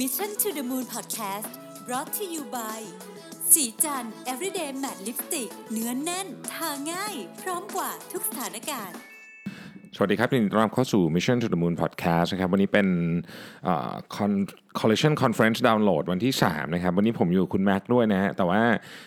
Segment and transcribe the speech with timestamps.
[0.00, 1.50] Mission to the Moon Podcast
[1.86, 2.78] brought to you by
[3.52, 8.98] สีจัน everyday matte lipstick เนื้อนแน่น ทาง่าย พร้อมกว่าทุกสถานการณ์
[9.96, 12.88] สวัสดีครับยินดีต้อนรับเข้าสู่ Mission to the Moon Podcast นะครับ วันนี้เป็น
[14.16, 14.46] Con-
[14.78, 18.62] Collision Conference Download วันที่ 3 นะครับ วันนี้ผมอยู่คุณแม็กซ์ด้วยนะฮะ แต่ว่า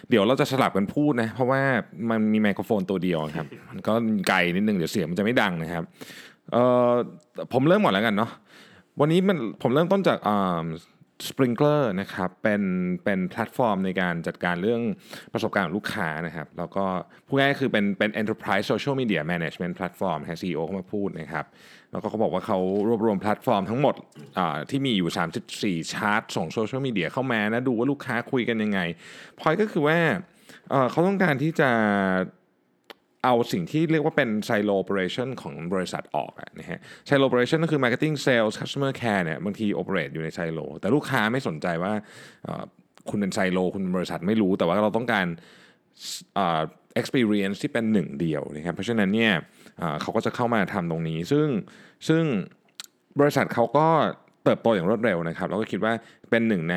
[0.10, 1.62] เดี๋ยวเราจะสลับกันพูดนะ เพราะว่า
[2.10, 3.94] มันมีไมโครโฟนตัวเดียวครับ มันก็
[4.28, 5.84] ไกลนิดนึง เดี๋ยวเสียงมันจะไม่ดังนะครับ
[7.54, 8.32] ผมเริ่มก่อนแล้วกันเนาะ
[9.00, 10.18] วันนี้มันผมเริ่มต้นจาก
[11.28, 12.62] Sprinklr นะครับเป็น
[13.04, 14.82] เป็นแพลตฟอร์มในการจัดการเรื่อง
[15.34, 16.86] ประสบการณ์ของลูกค้านะครับแล้วก็
[17.28, 21.46] พูดง่ายๆคือเป็นเป็น enterprise social media management platform นะ CEO เขามาพูดนะครับ
[21.92, 23.96] แล้วก็เขาบอกว่าเขารวบรวมแพลตฟอร์มทั้งหมด
[24.70, 25.10] ที่มีอยู่
[25.50, 28.80] 34 ชาร์ตส่งโซเชียลมีเดียเข้ามานะดูว่าลูกค้าคุยกันยังไง
[29.40, 29.98] พอยก็คือว่า
[30.92, 31.70] เขาต้องการที่จะ
[33.24, 40.66] เอาสิ่งที่เรียกว่าเป็น silo operation ของบริษัทออกอะนะฮะ silo operation ก็คือ marketing sales customer care เนี่ยบางที operate อยู่ใน silo
[40.80, 41.94] แต่ลูกค้าไม่สนใจว่า
[43.10, 45.28] คุณเป็น silo คุณบริษัทไม่รู้แต่ว่าเราต้องการ
[46.36, 46.62] เอ่อ
[47.00, 49.34] experience ที่เป็นหนึ่งเดียวนะครับเพราะฉะนั้นเนี่ย
[50.02, 51.48] เขาก็จะเข้ามาทำตรงนี้ ซึ่ง
[52.08, 52.24] ซึ่ง
[53.20, 53.88] บริษัทเขาก็
[54.44, 55.94] เติบโตอย่างรวดเร็วนะครับแล้วก็คิดว่า
[56.30, 56.76] เป็นหนึ่งใน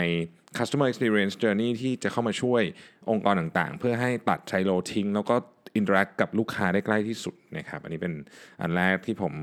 [0.59, 2.63] customer experience journey ที่จะเข้ามาช่วย
[3.11, 5.37] องค์กรต่างๆ เพื่อให้ตัดไชโลทิ้ง แล้วก็
[5.77, 8.15] อินระดับลูกค้าได้ใกล้ที่สุดนะครับอันนี้เป็น
[8.61, 9.35] อันแรกที่ผม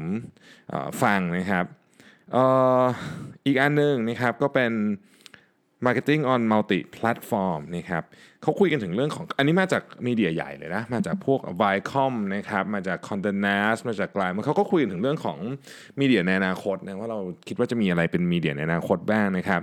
[1.03, 1.66] ฟังนะครับ
[2.36, 2.38] อ
[2.83, 2.86] อ
[3.45, 4.72] อีกอันหนึ่งนะครับก็เป็น
[5.86, 8.03] Marketing on Multi Platform นะครับ
[8.44, 15.38] เขาคุยกันถึงเรื่องของอันนี้มาจากมีเดียใหญ่เลยนะ มาจากพวก Viacom นะครับ มาจาก Condé Nast มาจากกลายมันเขาก็คุยกันถึงเรื่องของ
[16.00, 19.61] มีเดียในอนาคตนะว่าเราคิดว่าจะมีอะไรเป็นมีเดียในอนาคตบ้างนะครับ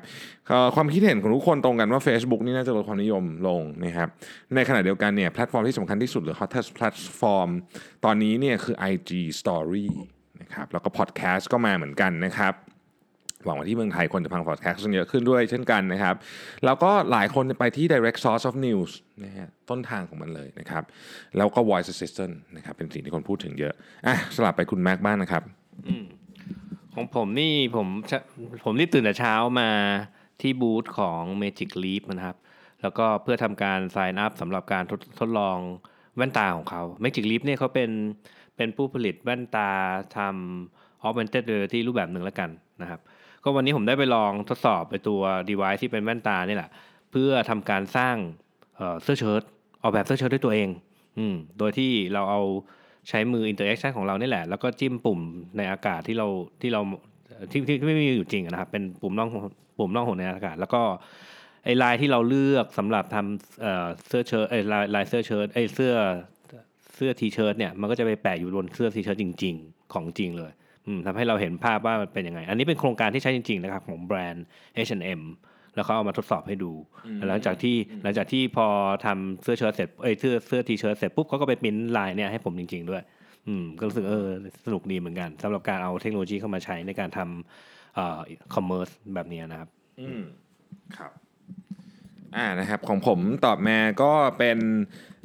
[0.74, 4.08] ความคิดเห็นของทุกคนตรงกันว่า Facebook นี่น่าจะลดความนิยมลงนะครับ
[4.54, 7.50] ในขณะเดียวกันเนี่ยแพลตฟอร์มที่สำคัญที่สุดหรือ hottest platform
[8.04, 9.86] ตอนนี้เนี่ยคือ IG Story
[10.40, 12.54] นะครับแล้วก็ Podcast ก็มาเหมือนกันนะครับ
[13.44, 16.14] หวังว่าที่เมืองไทยคนจะฟังพอดแคสต์เยอะขึ้นด้วยเช่นกันนะครับ
[16.64, 18.90] แล้วก็หลายคนไปที่ direct source of news
[19.24, 20.82] นะฮะต้นทางของมันเลยนะครับ
[21.36, 23.74] แล้วก็ voice assistant นะครับเป็นสิ่งที่คนพูดถึงเยอะ
[24.06, 25.42] อะสลับไปคุณแม็กบ้างนะครับ
[26.94, 27.88] ของผมนี่ผม
[28.64, 29.70] ผมรีบตื่นแต่เช้ามา
[30.40, 32.36] ที่บูธของ Magic Leap นะครับ
[32.82, 35.58] แล้วก็เพื่อทำการ sign up สำหรับการทดทดลอง
[36.16, 37.90] แว่นตาของเขา Magic Leap เนี่ยเขาเป็น
[38.56, 39.70] เป็นผู้ผลิตแว่นตา
[40.16, 42.50] ทำ augmented reality รูปแบบหนึ่งแล้วกัน
[42.82, 43.00] นะครับ
[43.44, 46.70] ก็วันนี้ผมได้ไปลองทดสอบไปตัว device ที่เป็นแว่นตานี่แหละ
[47.10, 48.16] เพื่อทำการสร้าง
[49.02, 49.42] เสื้อเชิ้ต
[49.82, 50.68] ออกแบบเสื้อเชิ้ตด้วยตัวเอง
[51.18, 52.42] อืมโดยที่เราเอา
[53.08, 55.20] ใช้มือ interaction ของเรานี่แหละ แล้วก็จิ้มปุ่ม
[55.56, 56.26] ในอากาศที่เรา
[56.62, 56.80] ที่เรา
[57.50, 59.28] ที่ที่ไม่มีอยู่จริงนะครับ เป็นปุ่มล่อง
[59.78, 60.82] ปุ่มล่องหนในอากาศ แล้วก็
[61.64, 65.94] ไอ้ลายที่เราเลือกสำหรับทำเสื้อเชิ้ตไอ้ลายลายเสื้อเชิ้ตไอ้เสื้อ
[66.94, 70.52] เสื้อทีเชิ้ตเนี่ยมันก็จะไปแปะอยู่บนเสื้อทีเชิ้ตจริง ๆ ของจริงเลย
[71.06, 74.46] ทำให้เราเห็นภาพว่ามันเป็นยังไง อันนี้เป็นโครงการที่ใช้จริงๆนะครับของแบรนด์
[74.86, 75.22] H&M
[75.74, 76.72] แล้วเขาเอามาทดสอบให้ดู
[77.28, 78.66] หลังจากที่หลังจากที่พอ
[79.06, 83.02] ทำเสื้อเชิ้ตเสร็จเอ้ยเสื้อเสื้อทีเชิ้ตเสร็จปุ๊บเขาก็ไปปริ้นลายเนี่ยให้ผมจริง ๆ ด้วย
[83.48, 84.28] อืมก็รู้สึกเออ
[84.66, 88.20] สนุกดีเหมือนกันสำหรับการเอาเทคโนโลยีเข้ามาใช้ในการทำเอ่อ
[88.54, 89.68] คอมเมอร์สแบบนี้นะครับ
[90.00, 90.22] อืม
[90.96, 91.12] ครับ
[92.36, 94.58] อ่านะครับของผมตอบมาก็เป็น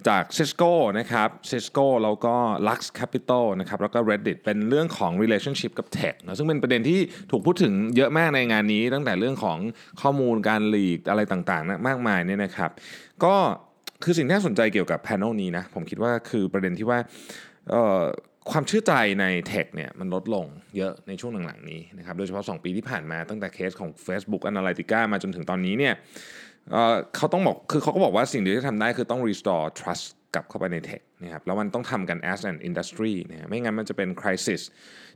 [0.07, 2.35] จาก Cisco นะครับ Cisco แล้วก็
[2.67, 6.99] Lux Capital นะครับแล้วก็ Reddit เป็นเรื่องของ relationship กับ tech นะซึ่งเป็นประเด็นที่
[7.31, 9.57] ถูกพูดถึงเยอะมากในงานนี้ ตั้งแต่เรื่องของ
[10.01, 12.71] ข้อมูลการหลีกอะไรต่างๆนะมากมายเนี่ยนะครับ
[13.23, 13.35] ก็
[14.03, 16.99] คือสิ่งที่น่าสนใจเกี่ยวกับ panel นี้นะผมคิดว่าคือประเด็นที่ว่า
[18.51, 20.45] ความเชื่อใจในเทคเนี่ยมันลดลง
[20.77, 25.93] เยอะในช่วงหลังๆนี้นะครับโดยเฉพาะ 2 ปีที่ผ่านมาตั้งแต่เคสของ Facebook Analytica มาจนถึงตอนนี้เนี่ย
[27.15, 34.61] เขาต้องบอกคือเขาก็บอกว่าสิ่งเดียวที่ทำได้คือต้อง restore trust กลับเข้าไปในเทคนะครับแล้วมันต้องทำกัน as an industry นะฮะไม่งั้นมันจะเป็น crisis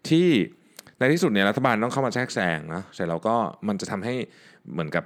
[0.09, 0.29] ที่
[0.99, 3.35] ในที่สุดเนี่ยรัฐบาลต้องเข้ามาแทรกแซงนะเสร็จแล้วก็
[3.67, 4.15] มันจะทำให้
[4.71, 5.03] เหมือนกับ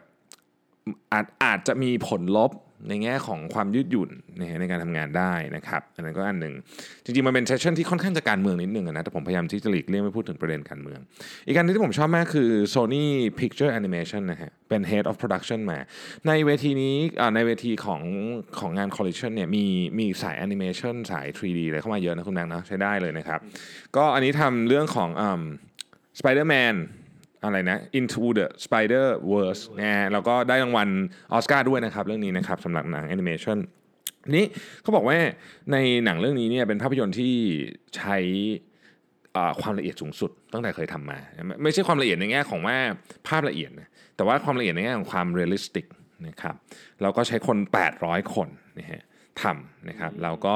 [1.11, 2.51] อาจอาจจะมีผลลบ
[2.89, 6.53] ในแง่ของความยืดหยุ่นนะฮะในการทำงานได้นะครับอันนั้นก็อันหนึ่ง
[7.03, 10.99] จริงๆมันเป็นเซสชั่นที่ค่อนข้างจะการเมืองนิดนึงนะแต่ผมพยายามที่จะหลีกเลี่ยงไม่พูดถึงประเด็นการเมือง
[11.47, 13.03] อีกอันนึงที่ผมชอบมากคือ Sony
[13.39, 15.79] Picture Animation นะฮะเป็น Head of Production มา
[16.27, 16.95] ในเวทีนี้
[17.35, 18.01] ในเวทีของ
[18.59, 19.65] ของงาน Collision เนี่ยมี
[19.99, 23.39] มีสาย Animation สาย 3D อะไรเข้ามาเยอะนะคุณแบงค์นะใช้ได้เลยนะครับ
[23.95, 25.43] ก็อันนี้ทำเรื่องของอ่า
[26.19, 26.75] Spider-Man
[27.43, 30.89] อะไรนะ Into the Spider Verse นะฮะแล้วก็ได้รางวัล
[31.33, 33.57] ออสการ์ด้วยนะครับ เรื่องนี้นะครับสำหรับหนังแอนิเมชัน
[34.35, 34.45] นี้
[34.81, 35.17] เขาบอกว่า
[35.71, 37.33] ในหนังเรื่องนี้เนี่ยเป็นภาพยนตร์ที่
[37.97, 38.17] ใช้
[39.61, 42.77] ความละเอียดสูงสุดตั้งแต่เคยทำมาไม่ไม่ใช่ความละเอียดในแง่ของว่า
[43.27, 45.85] ภาพละเอียดนะแต่ว่าความละเอียดในแง่ของความ realistic
[46.27, 46.55] นะครับ
[47.01, 47.57] แล้วก็ใช้คน
[47.95, 48.47] 800 คน
[48.79, 49.03] นะฮะ
[49.43, 50.55] ทำนะครับแล้วก็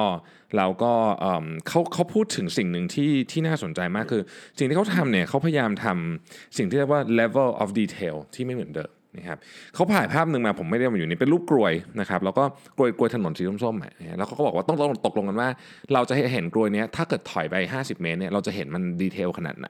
[0.57, 4.22] เราก็เอิ่มเขาเขาพูดถึงสิ่งหนึ่งที่ที่น่าสนใจมากคือ
[4.57, 9.38] สิ่งที่เขาทำเนี่ยเขาพยายามทำสิ่งที่เรียกว่า level of detail ที่ไม่เหมือนเดิมนะครับ
[9.75, 12.44] เขาถ่ายภาพหนึ่งมาผมไม่ได้เอามาอยู่นี่เป็นรูปกลวยนะครับแล้วก็
[12.78, 15.50] กลวยกลวยถนนสีส้มๆอะนะฮะแล้วเขาก็บอกว่าต้องต้องตกลงกันว่า
[15.94, 19.68] เราจะเห็นกลวยเนี้ยถ้าเกิดถอยไป 50 เมตรเนี่ยเราจะเห็นมันดีเทลขนาดไหน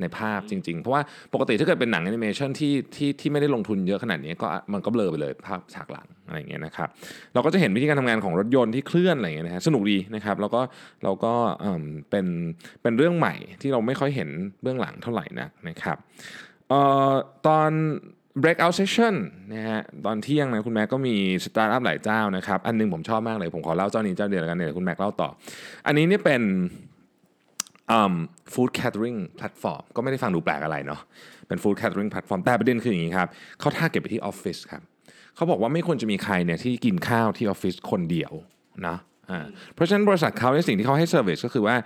[0.00, 1.02] ในภาพจริง ๆ เพราะว่า
[1.34, 6.88] ปกติถ้าเกิดเป็นหนังแอนิเมชันที่ที่ที่ไม่ได้ลงทุนเยอะขนาดนี้ก็มันก็เบลอไปเลยภาพฉากหลังอะไรอย่างเงี้ยนะครับ
[7.34, 10.60] เราก็จะเห็นวิธีการทำงานของรถยนต์ที่เคลื่อนอะไรอย่างเงี้ยนะฮะสนุกดีนะครับแล้วก็
[11.04, 12.26] เราก็เอิ่มเป็น
[12.82, 14.28] เป็นเรื่องใหม่ที่เราไม่ค่อยเห็น
[14.62, 15.96] เบื้องหลังเท่าไหร่นักนะครับ
[16.68, 17.12] เอ่อ
[17.46, 17.70] ตอน
[18.42, 19.14] breakout session
[19.52, 21.14] นะฮะตอนเที่ยงนะคุณแม็กก็มี
[21.44, 25.28] สตาร์ทอัพหลายเจ้านะครับ อันหนึงผมชอบมากเลย ผมขอเล่าเจ้านี้เจ้าเดียวแล้วกันเดี๋ยวคุณแม็กเล่าต่อ
[25.86, 26.42] อันนี้เนี่ยเป็น
[28.52, 31.00] food catering platform ก็ไม่ได้ฟังดูแปลกอะไรเนาะ
[31.48, 33.28] เป็น food catering platform แต่ประเด็นคืออย่างนี้ครับ
[33.60, 34.82] เขา target ไปที่ออฟฟิศครับ
[35.36, 38.32] เขาบอกว่าไม่ควรจะมีใครเนี่ยที่กินข้าวที่ออฟฟิศคนเดียว
[38.86, 38.96] นะ
[39.74, 41.76] เพราะฉะนั้นบริษัทเขาในสิ่งที่เขาให้ service ก็คือว่า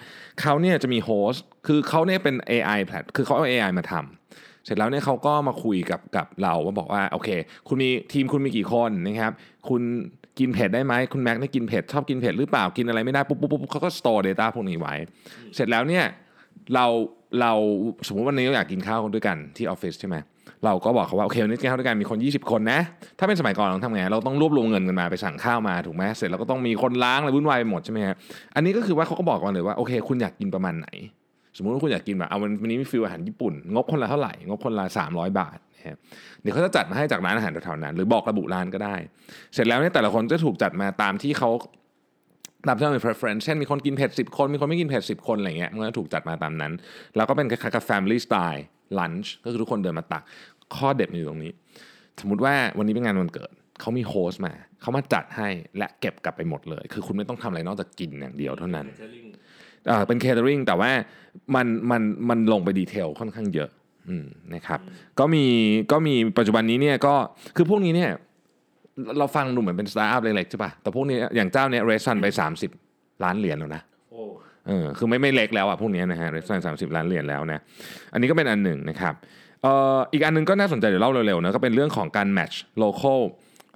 [0.41, 7.29] เขาเนี่ยจะมี host คือเขาเนี่ยเป็น AI แพลตคือเขาเอา AI มาทำเสร็จแล้วเนี่ยเขาก็มาคุยกับกับเราว่าบอกว่าโอเค
[7.69, 9.33] คุณมีทีมคุณมีกี่คนนะครับ
[9.69, 9.83] คุณ
[10.39, 14.95] กินเผ็ดได้ไหมคุณแม็กเนี่ยกินเผ็ดชอบกินเผ็ดหรือเปล่ากินอะไรไม่ได้ปุ๊บปุ๊บปุ๊บเขาก็ store data พวกนี้ไว้
[15.55, 16.05] เสร็จแล้วเนี่ย
[16.75, 16.87] เรา
[17.41, 17.53] เรา
[18.07, 20.17] สมมติวันนี้เราอยากกินข้าวด้วยกันที่ออฟฟิศใช่ไหม
[20.65, 22.81] เราก็บอกเขาว่าโอเควันนี้กินข้าวด้วยกันมีคน 20 คนนะ
[23.19, 28.17] ถ้าเป็นสมัยก่อนเราทำไงเราต้องรวบรวมเงินกันมาไปสั่งข้าวมาถูกไหมเสร็จแล้วก็ต้องมีคนล้างอะไรวุ่นวายไปหมดใช่ไหมฮะ
[28.55, 30.89] อันนี้ก็คือว่าเขาก็บอกกันเลยว่าโอเค คุณอยากกินประมาณไหน
[31.57, 35.97] สมมุติว่าคุณอยากกินแบบเอาวันนี้มีฟิลอาหารญี่ปุ่น งบคนละเท่าไหร่ งบคนละ 300 บาทนะฮะ
[36.43, 38.97] เดี๋ยวเขาจะจัดมาให้จากร้านอาหารแถวๆนั้น หรือบอกระบุร้านก็ได้
[39.55, 41.51] เสร็จแล้วเนี่ยแต่ละคนจะถูกจัดมาตามที่เขา
[42.67, 46.73] ตามที่เรามี preference เช่นมีคนกินเผ็ด10 คน มีคนไม่กินเผ็ด10 คนอะไรเงี้ยมันก็ถูกจัดมาตามนั้น
[47.17, 48.63] แล้วก็เป็นคล้ายๆกับ family style
[48.99, 50.23] lunch ก็คือทุกคนเดินมาตัก
[50.77, 51.53] ข้อเด็ดมันอยู่ตรงนี้
[52.21, 55.49] สมมติว่าวันนี้เป็นงานวันเกิดเขามีโฮสต์มา เขามาจัดให้
[55.79, 58.87] และเก็บกลับไปหมดเลย คือคุณไม่ต้องทำอะไรนอกจากกินอย่างเดียวเท่านั้น
[59.89, 60.91] เอ่อเป็น catering แต่ว่า
[61.55, 63.71] มันมันมันลงไปดีเทลค่อนข้างเยอะ
[64.09, 64.81] อืมนะครับ
[65.19, 65.45] ก็มี
[65.93, 67.15] ก็มีปัจจุบันนี้เนี่ยก็
[67.57, 68.11] คือพวกนี้เนี่ย
[69.19, 72.27] เราฟังดูเหมือนเป็นสตาร์ทอัพเล็กๆใช่ป่ะแต่พวกนี้อย่างเจ้าเนี่ย raise fund ไป
[72.75, 74.23] 30 ล้านเหรียญแล้วนะโอ้
[74.67, 77.61] เออคือไม่ไม่เล็กแล้วอะพวกนี้นะฮะ raise fund สามสิบล้านเหรียญแล้วนะ
[78.13, 79.15] อันนี้ก็เป็นอันหนึ่งนะครับ
[79.63, 83.21] เอ่ออีกอันหนึงก็น่าสนใจเดี๋ยวเล่าเร็วๆนะก็เป็นเรื่องของการ match local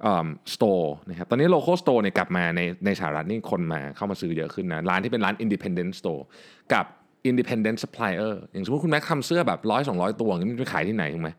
[0.01, 6.23] เอ่อ store นะครับตอนนี้ local store เนี่ยกลับมาในในสหรัฐนี่คนมาเข้ามาซื้อเยอะขึ้นนะร้านที่เป็นร้าน independent store
[6.73, 6.85] กับ
[7.29, 11.29] independent supplier อย่างสมมติคุณแม็กทำเสื้อแบบร้อยสองร้อยตัวนี้มันไปขายที่ไหนถูกไหม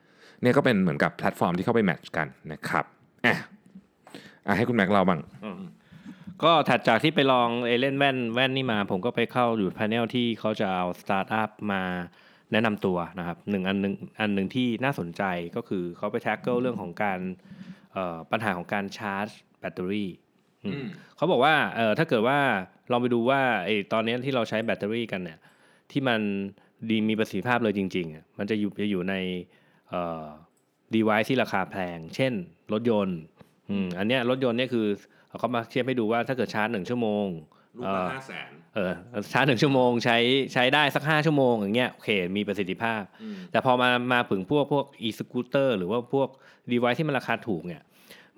[0.42, 2.84] เนี่ยก็เป็นเหมือนกับแพลตฟอร์มที่เข้าไป match กันนะครับ
[3.26, 3.38] อะ
[4.46, 5.20] อะให้คุณแม็กเล่าบ้าง
[6.44, 11.82] ก็ถัดจากที่ไปลองเอเล่นแว่นแว่นนี่มา ผมก็ไปเข้าอยู่ panel ที่เขาจะเอาสตาร์ทอัพมา
[12.52, 15.22] แนะนำตัวนะครับหนึ่งอันหนึ่งอันหนึ่งที่น่าสนใจ
[15.56, 17.20] ก็คือเขาไป tackle เรื่องของการ
[18.32, 19.28] ปัญหาของการชาร์จ
[19.60, 20.10] แบตเตอรี่
[20.64, 22.38] อืมเขาบอกว่าเออถ้าเกิดว่า
[22.90, 25.38] ลองไปดูว่าไอตอนนี้ที่เราใช้แบตเตอรี่กันเนี่ย
[25.90, 26.20] ที่มัน
[26.90, 29.14] ดีมีประสิทธิภาพเลยจริงๆอะมันจะอยู่จะอยู่ใน
[29.88, 30.26] เอ่อ
[30.94, 32.32] device ที่ราคาแพง เช่น
[32.72, 33.20] รถยนต์
[33.70, 34.86] อืมอันเนี้ยรถยนต์เนี่ยคือ
[35.38, 37.26] เขามาเทียบให้ดูว่าถ้าเกิดชาร์จหนึ่งชั่วโมง
[37.76, 38.92] ลูกเอ่ละอห้าแสนเออ
[39.32, 40.16] ชาร์จหนึ่งชั่วโมงใช้
[40.52, 43.02] ใช้ได้สักห้าชั่วโมงอย่างเงี้ยโอเค มีประสิทธิภาพ
[43.50, 46.28] แต่พอมามาถึงพวกพวก e สกูตเตอร์หรือว่าพวก
[46.70, 47.82] device ที่มันราคาถูกเนี่ย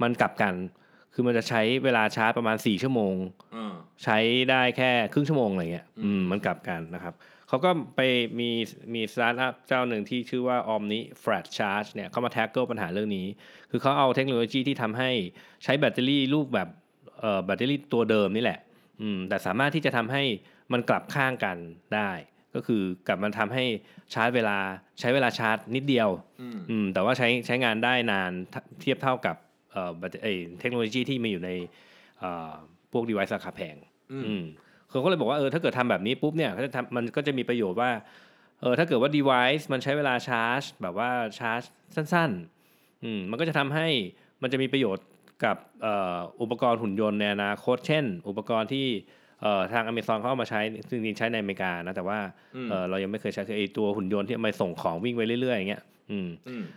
[0.03, 0.55] มันกลับกัน
[1.15, 3.15] คือมันจะใช้เวลาชาร์จประมาณ4ชั่วโมง
[4.05, 4.19] ใช้
[4.51, 7.15] ได้แค่ครึ่งชั่วโมงอะไรเงี้ยอืมมันกลับกันนะครับ
[7.49, 8.01] เขาก็ไป
[8.39, 8.51] มี
[8.95, 13.27] มีสตาร์ทอัพเจ้าหนึ่งที่ชื่อว่า Omni Flat Charge เนี่ยเขามา tackle ปัญหาเรื่องนี้
[13.71, 15.11] คือเขาเอาเทคโนโลยีที่ทำให้
[15.65, 16.69] ใช้แบตเตอรี่รูปแบบ
[17.21, 18.59] เอ่อแบตเตอรี่ตัวเดิมนี่แหละ
[19.03, 20.23] อืมแต่สามารถที่จะทำให้
[20.73, 21.57] มันกลับข้างกัน
[21.95, 22.11] ได้
[22.55, 23.65] ก็คือกลับมาทำให้
[24.15, 24.59] ชาร์จเวลา
[25.01, 26.09] ใช้เวลาชาร์จนิดเดียว
[26.71, 29.37] อืมแต่ว่าใช้ใช้งานได้นานเทียบเท่ากับ
[29.73, 31.51] เอ่อแบตเอ่อเทคโนโลยีที่มีอยู่ใน
[32.19, 32.53] เอ่อ
[32.93, 33.77] พวก device ราคาแพง
[34.13, 34.45] อืม
[34.89, 37.91] เขาก็เลยบอกว่าเออถ้าเกิดทำแบบนี้ปุ๊บเนี่ยเขาจะทำมันก็จะมีประโยชน์ว่า
[38.61, 41.63] เออถ้าเกิดว่า device มันใช้เวลาชาร์จ แบบว่าชาร์จ
[41.95, 43.89] สั้นๆอืมมันก็จะทำให้
[44.43, 45.05] มันจะมีประโยชน์
[45.45, 48.87] กับเอ่ออุปกรณ์หุ่นยนต์ในอนาคต เช่น อุปกรณ์ที่
[49.43, 52.19] เอ่อทางอเมซอนเขาเอามาใช้ซึ่งจริงๆใช้ในอเมริกานะแต่ว่า
[52.69, 56.29] เออเรายังไม่เคยใช้คือไอตัวหุ่นยนต์ที่เอามาส่งของวิ่งไปเรื่อยๆอย่างเงี้ยอืม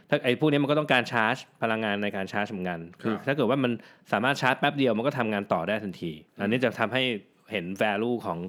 [0.09, 3.71] ถ้าไอ้พวกนี้มันก็ต้องการชาร์จ พลังงานในการชาร์จเหมือนกันคือครับถ้าเกิดว่ามัน
[4.11, 7.03] สามารถชาร์จแป๊บเดียวมันก็ทำงานต่อได้ทันที อันนี้จะทำให้
[7.51, 8.39] เห็น value ของ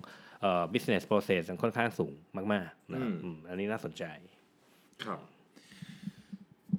[0.41, 2.13] เอ่อ business process ค่อนข้างสูง
[2.53, 4.05] มากๆนะครับอืมอันนี้น่าสนใจ
[5.05, 5.21] ครับ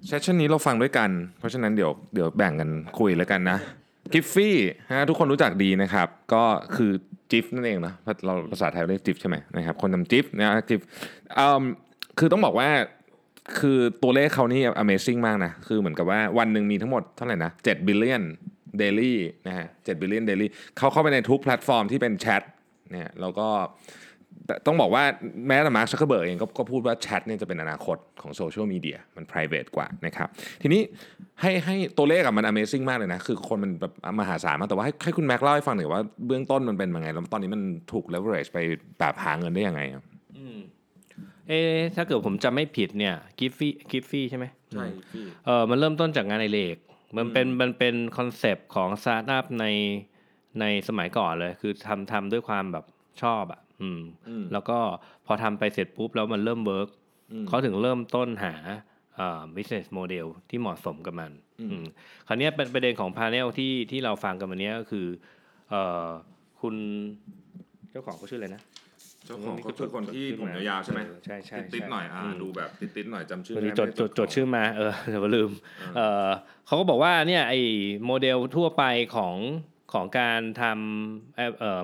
[0.08, 1.10] session นี้เราฟังด้วยกัน
[1.40, 3.58] เพราะฉะนั้นเดี๋ยวเดี๋ยวแบ่งกันคุยแล้วกันนะ
[4.14, 4.56] Giphy
[4.92, 6.44] ฮะทุกคนรู้จักดีนะครับ ก็
[6.76, 6.92] คือ
[7.32, 7.94] GIF นั่นเองนะ
[8.26, 10.82] เราภาษาไทยเรียก GIF ใช่ไหมนะครับคนทำ GIF นะ GIF
[12.20, 12.70] คือต้องบอกว่า
[13.60, 18.24] คือตัวเลขเขานี่ Amazing มากนะ คือเหมือนกับว่าวันหนึ่งมีทั้งหมดเท่าไหร่นะ7 billion
[18.82, 19.14] daily
[19.48, 20.48] นะฮะ7 billion daily
[20.78, 22.44] เขาเข้าไปในทุกแพลตฟอร์มที่เป็นแชท
[22.92, 23.48] เนี่ยแล้วก็
[24.50, 25.04] ต่ต้องบอกว่า
[25.48, 30.28] แม้แต่มาร์คซักเคอร์เบิร์กเองก็ก็พูดว่าแชทเนี่ยจะเป็นอนาคตของโซเชียลมีเดียมัน private กว่านะครับ
[30.62, 30.82] ทีนี้
[31.42, 38.58] ให้ให้ตัวเลขอะมัน amazing มากเลยนะ คือคนมันแบบมหาศาลมากแต่ว่าให้ให้คุณแม็กเล่าให้ฟังหน่อยว่าเบื้องต้นมันเป็นยังไง แล้วตอนนี้มันถูก leverage ไป
[39.00, 40.04] แบบหาเงินได้ยังไงอะ
[41.48, 46.78] เอ๊ะถ้าเกิดผมจำไม่ผิดเนี่ย Giphy Giphy ใช่ไหมใช่พี่เออมันเริ่มต้นจากงานอดิเรก
[47.18, 49.66] มันเป็นมันเป็น concept ของสตาร์ทอัพใน
[50.60, 52.86] ในสมัยก่อนเลย คือทำทำด้วยความแบบ
[53.22, 54.02] ชอบอะ อืม
[54.54, 54.78] แล้วก็
[55.26, 56.90] พอทำไปเสร็จปุ๊บแล้วมันเริ่ม work
[57.48, 58.54] เขาถึงเริ่มต้นหา
[59.16, 61.32] เอ่อ business model ที่เหมาะสมกับมัน
[61.62, 61.86] อืม
[62.28, 65.08] คราวเนี้ยเป็นประเด็นของพา n e l ที่ที่เราฟังกันวันเนี้ยก็คือ
[65.70, 66.08] เอ่อ
[66.62, 66.76] คุณ
[67.92, 68.62] เจ้าของเขาชื่ออะไรนะ
[69.26, 75.52] เจ้าของเขาคือคนที่ผมยาวๆใช่ไหมเออใช่ใช่ติดๆหน่อยอ่าอืมดูแบบติดๆหน่อยจำชื่อวันนี้ไม่จไดจดจดชื่อมาเออเดี๋ยวลืม
[75.96, 76.30] เออ
[76.66, 77.60] เขาก็บอกว่าเนี่ยไอ้
[78.06, 78.84] โมเดลทั่วไป
[79.16, 79.36] ของ
[79.94, 81.84] ของการทำเอ่อเอ่อ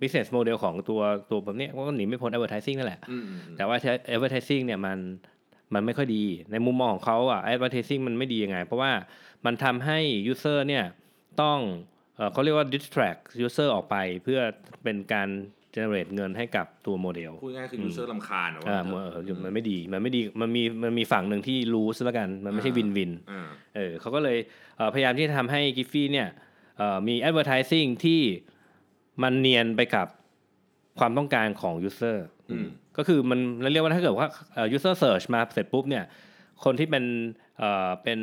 [0.00, 1.00] business model ของตัว
[1.30, 3.76] ตัวแบบเนี้ยก็หนีไม่พ้น advertising นั่นแหละอืมอืมแต่ว่า
[4.14, 4.98] advertising เนี่ยมัน
[5.74, 8.92] มันไม่ค่อยดี ในมุมมองของเขาอะ advertising มันไม่ดียังไง เพราะว่า
[9.46, 9.98] มันทำให้
[10.32, 10.84] user เนี่ย
[11.42, 11.58] ต้อง
[12.16, 14.40] เอ่อเขาเรียกว่า distract user ออกไปเพื่อ
[14.82, 15.28] เป็นการ
[15.74, 24.38] generate เงินให้กับตัวโมเดลพูดง่ายๆคือ user ลำคาญนะว่าอ่าเถมันอะเออมันไม่ดีมันไม่ดีมันมีมันมีฝั่งหนึ่งที่รู้ซะแล้วกัน มันไม่ใช่ win-win อ่าเออเขาก็เลย
[24.76, 26.28] เอ่อพยายามที่จะทำให้ Giphy เนี่ย
[26.78, 28.20] เอ่อมี advertising ที่
[29.22, 30.06] มันเนียนไปกับ
[30.98, 32.16] ความต้องการของ user
[32.50, 36.04] อืมก็คือมันเราเรียกว่าถ้าเกิดว่าเอ่อ user search มาเสร็จปุ๊บเนี่ย
[36.64, 37.04] คนที่เป็น
[37.58, 38.20] เอ่อเป็น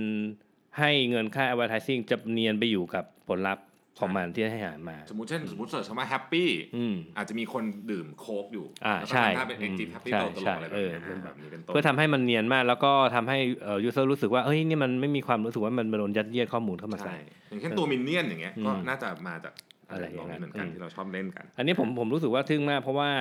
[0.79, 3.65] ให้เงินค่า advertising จะเนียนไปอยู่กับผลลัพธ์
[3.99, 17.17] ของมันที่ให้หามา สมมติเช่นสมมติ search คำว่า happy อืมอาจจะมีคนดื่มโค้กอยู่อ่าแล้วก็ใช่ทำท่าเป็น act happy ใช่ตลอดใช่อะไรแบบเออนี้แบบนี้เป็นต้นเพื่อทำให้มันเนียนมาก แล้วก็ทำให้เอ่อ user รู้สึกว่าเฮ้ยนี่มันไม่มีความรู้สึกว่ามันโดนยัดเยียดข้อมูลเข้ามาใช่ใส่
[17.49, 19.53] อย่างเช่นตัวมินเนี่ยนอย่างเงี้ยก็อืมน่าจะมาจาก
[19.89, 23.11] อะไรอย่างนั้นเหมือนกันอืมที่เราชอบเล่นกัน อันนี้ผมผมรู้สึกว่าทึ่งมาก เพราะว่า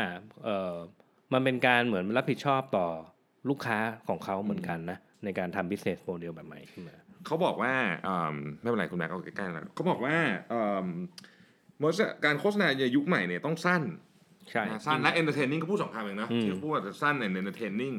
[0.45, 0.75] เออ
[1.33, 2.87] มันเป็นการเหมือนรับผิดชอบต่อ
[3.49, 3.79] ลูกค้า
[4.09, 7.75] ของเขาเหมือนกันนะในการทำ business model แบบใหม่ขึ้นมาเขาบอกว่า
[8.09, 10.17] อืมไม่เป็นไรคุณแม็กเอาใกล้ๆแล้วเขาบอกว่า
[10.53, 10.89] อืม
[11.79, 13.83] โมสการโฆษณาในยุคใหม่เนี่ยต้องสั้น
[14.51, 17.97] ใช่นะสั้นและ entertaining ก็พูดสองคำเองนะอืมที่เขาพูดว่าสั้น and entertaining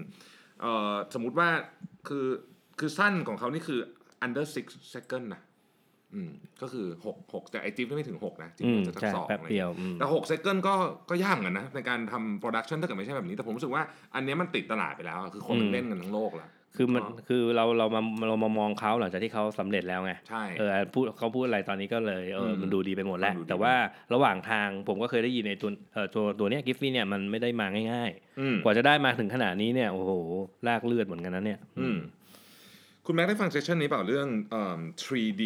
[0.62, 1.50] เอ่อสมมุติว่า
[2.07, 2.25] คือ
[2.79, 3.79] คือสั้นของเขานี่คือ
[4.25, 5.41] under six second นะ
[6.14, 6.32] อืม
[6.62, 10.74] ก็คือหกหกแต่ไอจิ๊บไม่ถึงหกนะจิ๊บอืมจะสักใช่สองแป๊บอะไรเดีเงี้ยวยอืมแต่6 second ก็
[11.10, 13.84] ก็ยากเหมือนกันนะ ในการทำ production ถ้าเกิดไม่ใช่แบบนี้ แต่ผมรู้สึกว่า
[14.16, 23.74] อันเนี้ยมันติดตลาดไปแล้วอะคือคนมันเล่นกันทั้งโลกแล้วคือมันก็คือเราเรามาเรามามองเขาหลังจากที่เขาสำเร็จแล้วไงใช่เออพูดเขาพูดอะไรตอนนี้ก็เลยเอออืมมันดูดีไปหมดแล้วมันดูดีแต่ว่า
[24.14, 30.12] ระหว่างทางผมก็เคยได้ยินในตัวเออตัวตัวเนี้ยกิฟฟี่เนี่ยมันไม่ได้มาง่ายอืมๆกว่าจะได้มาถึงขนาดนี้เนี่ยโอ้โห
[30.68, 31.98] ลากเลือดเหมือนกันนะเนี่ย อืม
[33.06, 35.44] คุณแม็กได้ฟังเซสชันนี้เปล่าเรื่องเอิ่ม 3D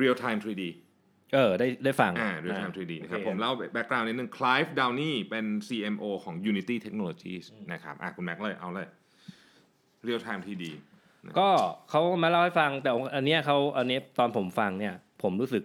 [0.00, 0.64] real time 3D
[1.34, 8.88] เออได้ได้ฟังอ่า real time 3D นะครับโอเคผมเล่าแบ็กกราวน์นิดนึง Clive Downey เป็น CMO ของ Unity Technologies นะครับอะคุณแม็กเลยเอาเลย
[10.06, 10.64] real time 3D
[11.38, 11.48] ก็
[11.90, 15.62] เขามาเล่าให้ฟังแต่อันเนี้ยเขาอันเนี้ยตอนผมฟังเนี่ย ผมรู้สึก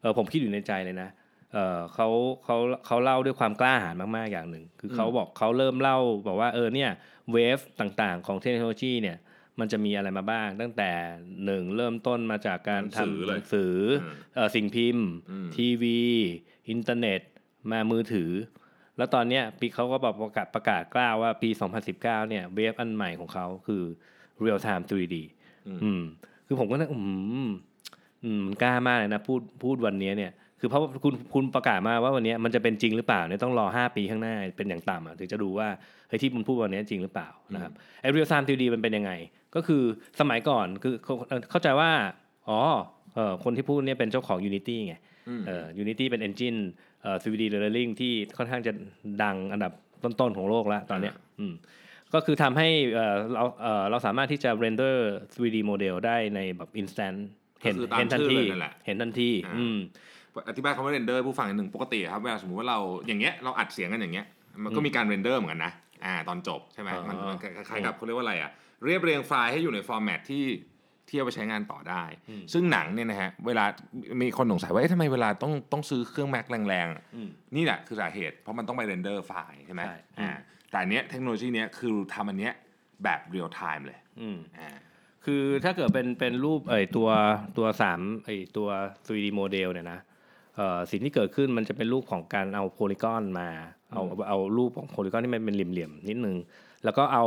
[0.00, 1.08] เออผมคิดอยู่ในใจเลยนะ
[1.52, 2.08] เออเขา
[2.44, 2.56] เขา
[2.86, 6.90] เขาเล่าด้วยความกล้าหาญมาก ๆ อย่างหนึ่ง คือเขาบอกเขาเริ่มเล่าบอกว่าเออเนี่ย
[7.32, 9.18] เวฟต่างๆ ของเทคโนโลยีเนี่ย
[9.60, 10.90] มันจะมีอะไรมาบ้าง ตั้งแต่
[11.44, 16.00] หนึ่งเริ่มต้นมาจากการหนังสือทำเลยหนังสืออืมเออสิ่งพิมพ์อืมทีวี
[16.70, 17.20] อินเทอร์เน็ต
[17.70, 18.30] มามือถือ
[18.96, 21.48] แล้วตอนเนี้ยปีเขาก็บอกประกาศประกาศกล้าวว่าปี
[21.90, 23.82] 2019 เนี่ยเวฟอันใหม่ของเขาคือ
[24.44, 25.16] real time 3D
[25.84, 26.02] อืม
[26.46, 26.98] คือผมก็นึกอื
[27.48, 27.50] ม
[28.24, 35.68] อืมกล้ามากเลยนะพูดพูดวันนี้เนี่ยคือเพราะว่าคุณคุณประกาศมาว่าวันนี้มันจะเป็นจริงหรือเปล่าเนี่ยต้องรอ 5 ปีข้างหน้าเป็นอย่างต่ำอะถึงจะดูว่า
[36.08, 39.12] เฮ้ยที่มันพูดวันนี้จริงหรือเปล่านะครับไอ้ real time 3D มันเป็นยังไง
[39.54, 39.82] ก็คือ
[40.20, 41.14] สมัยก่อนคือเขา
[41.50, 41.90] เข้าใจว่า
[42.48, 42.60] อ๋อ
[43.14, 44.94] เออคนที่พูดเนี่ยเป็นเจ้าของ Unity ไง
[45.28, 46.58] อืมเอ่อ Unity เป็น engine
[47.02, 48.72] เอ่อ 3D rendering ที่ค่อนข้างจะ
[49.22, 49.72] ดังอันดับ
[50.04, 51.54] ต้นๆของโลกแล้วตอนเนี้ยอืม
[52.14, 54.94] ก็คือทำให้เอ่อเราเอ่อเราสามารถที่จะ render
[55.34, 57.16] 3D model ได้ในแบบ instant
[57.62, 59.78] เห็นก็คือตามเห็นทันชื่อทีเลยนั่นแหละเห็นทันทีอ่าอืม
[60.48, 64.26] อธิบายคำว่าเรนเดอร์ผู้ฟังนิดหนึ่งปกติครับเวลาสมมติว่าเราอย่างเงี้ยเราอัดเสียงกันอย่างเงี้ย
[64.64, 65.72] มันก็มีการ render เหมือนกันนะ
[66.04, 68.50] อ่าตอนจบใช่ไหมอ๋อมันมันคล้ายๆกับเขาเรียกว่าอะไรอะ
[68.84, 70.44] เรียบเรียงไฟล์ให้อยู่ใน format ที่
[71.08, 72.04] ที่เอาไปใช้งานต่อได้
[72.52, 73.64] ซึ่งหนังเนี่ยนะฮะเวลา
[74.20, 80.30] มีคนสงสัยว่าเอ๊ะทำไมเวลาต้องต้องซื้อเครื่อง Mac แรงๆอะอืมนี่แหละคือสาเหตุ เพราะมันต้องไป render ไฟล์ใช่ไหมใช่อ่า
[80.70, 82.54] แต่อันเนี้ยเทคโนโลยีเนี้ยคือทำอันเนี้ย
[83.04, 84.70] แบบ real-time เลยอืมอ่า
[85.24, 87.08] คือถ้าเกิดเป็นเป็นรูปเอ้ยตัว
[87.56, 88.68] ตัวสามไอ้ตัว
[89.06, 90.00] 3D model เนี่ยนะ
[90.56, 93.48] เอ่อสิ่งที่เกิดขึ้นมันจะเป็นรูปของการเอาโพลีกอนมา
[93.92, 96.36] เอาเอารูปของโพลีกอนที่มันเป็นเหลี่ยมๆนิดนึง
[96.84, 97.24] แล้วก็เอา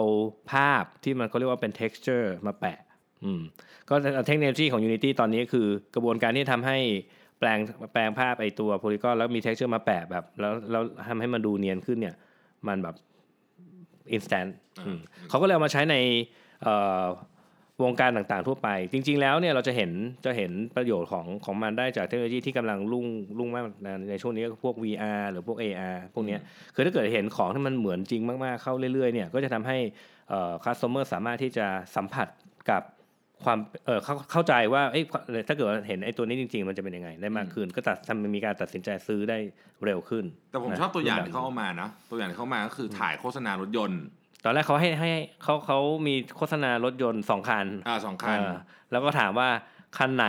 [0.52, 2.80] ภาพที่มันเขาเรียกว่าเป็น texture มาแปะ
[3.24, 3.42] อืม
[3.90, 3.96] ก็
[4.28, 6.78] เทคโนโลยีของ Unity ตอนนี้คือกระบวนการที่ทำให้
[7.40, 7.60] แปลง
[7.94, 12.16] แปลงภาพไอตัวโพลีกอนแล้วมี texture มาแปะแบบ แล้วแล้วทำให้มันดูเนียนขึ้นเนี่ย
[12.68, 12.96] มันแบบ
[14.16, 14.50] instant
[15.30, 15.96] เขาก็เลยเอามาใช้ใน
[17.84, 19.91] วงการต่างๆทั่วไป จริง ๆ แล้วเนี่ยเราจะเห็น
[20.25, 23.05] จะเห็นประโยชน์ของของมันได้จากเทคโนโลยีที่กำลังรุ่ง
[23.38, 23.63] รุ่งมาก
[24.10, 26.39] ในช่วงนี้ก็พวก VR หรือพวก AR พวกเนี้ย
[26.75, 29.77] คือถ้าเกิดเห็นของที่มันเหมือนจริงมากๆเข้าเรื่อยๆเนี่ยก็จะทำให้
[30.29, 32.27] เอ่อ customer สามารถที่จะสัมผัส
[32.72, 32.84] กับ
[33.44, 35.03] ความเออเข้าเข้าใจว่าเอ้ย
[35.48, 39.38] ถ้าเกิดว่าเห็นไอ้ตัวนี้จริง ๆ มันจะเป็นยังไงได้มากขึ้น ก็ตัดทำมีการตัดสินใจซื้อได้
[39.86, 44.01] เร็วขึ้น แต่ผมนะชอบตัวอย่างที่เขาเอามานะตัวอย่างที่เขามาก็คือถ่ายโฆษณารถยนต์
[44.46, 45.10] ตอนแรกเขาให้ให้
[45.44, 48.54] เขาเขามีโฆษณารถยนต์สองคันอ่าสองคันเออ
[48.92, 49.48] แล้วก็ถามว่า
[49.98, 50.28] คันไหน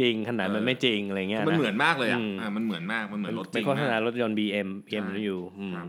[0.00, 5.88] จริงคันไหนมันเออไม่จริงอะไรเงี้ยมันนะเหมือนมากเลยอะอืมอ่ามันเหมือนมากมันเหมือนรถจเป็รินงโฆษณามากรถยนต์ BM BMW อืมครับ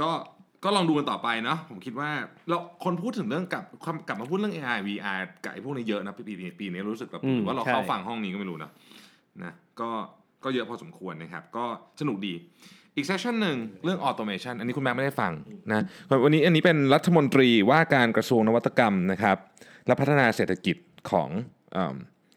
[0.00, 0.10] ก็
[0.64, 2.10] ก็ลองดูกันต่อไปเนาะผมคิดว่า
[2.48, 8.70] เราคนพูดถึงเรื่องกลับความกลับมาพูดเรื่อง AI VR กับไอ้พวกนี้เยอะนะปีนี้ปีนี้รู้สึกแบบอืมหรือว่าเราใช่เข้าฟังห้องนี้ก็ไม่รู้นะ
[9.42, 9.90] นะก็
[10.44, 11.64] ก็เยอะพอสมควรนะครับ ก็
[12.00, 12.34] สนุกดี
[12.96, 15.32] อีกเซสชันหนึ่งเรื่องออโตเมชันอันนี้คุณแม่ไม่ได้ฟัง
[15.70, 15.84] นะ
[16.24, 19.36] วันนี้อันนี้เป็นรัฐมนตรีว่าการกระทรวงนวัตกรรมนะครับ
[19.86, 20.76] และพัฒนาเศรษฐกิจ
[21.10, 21.28] ของ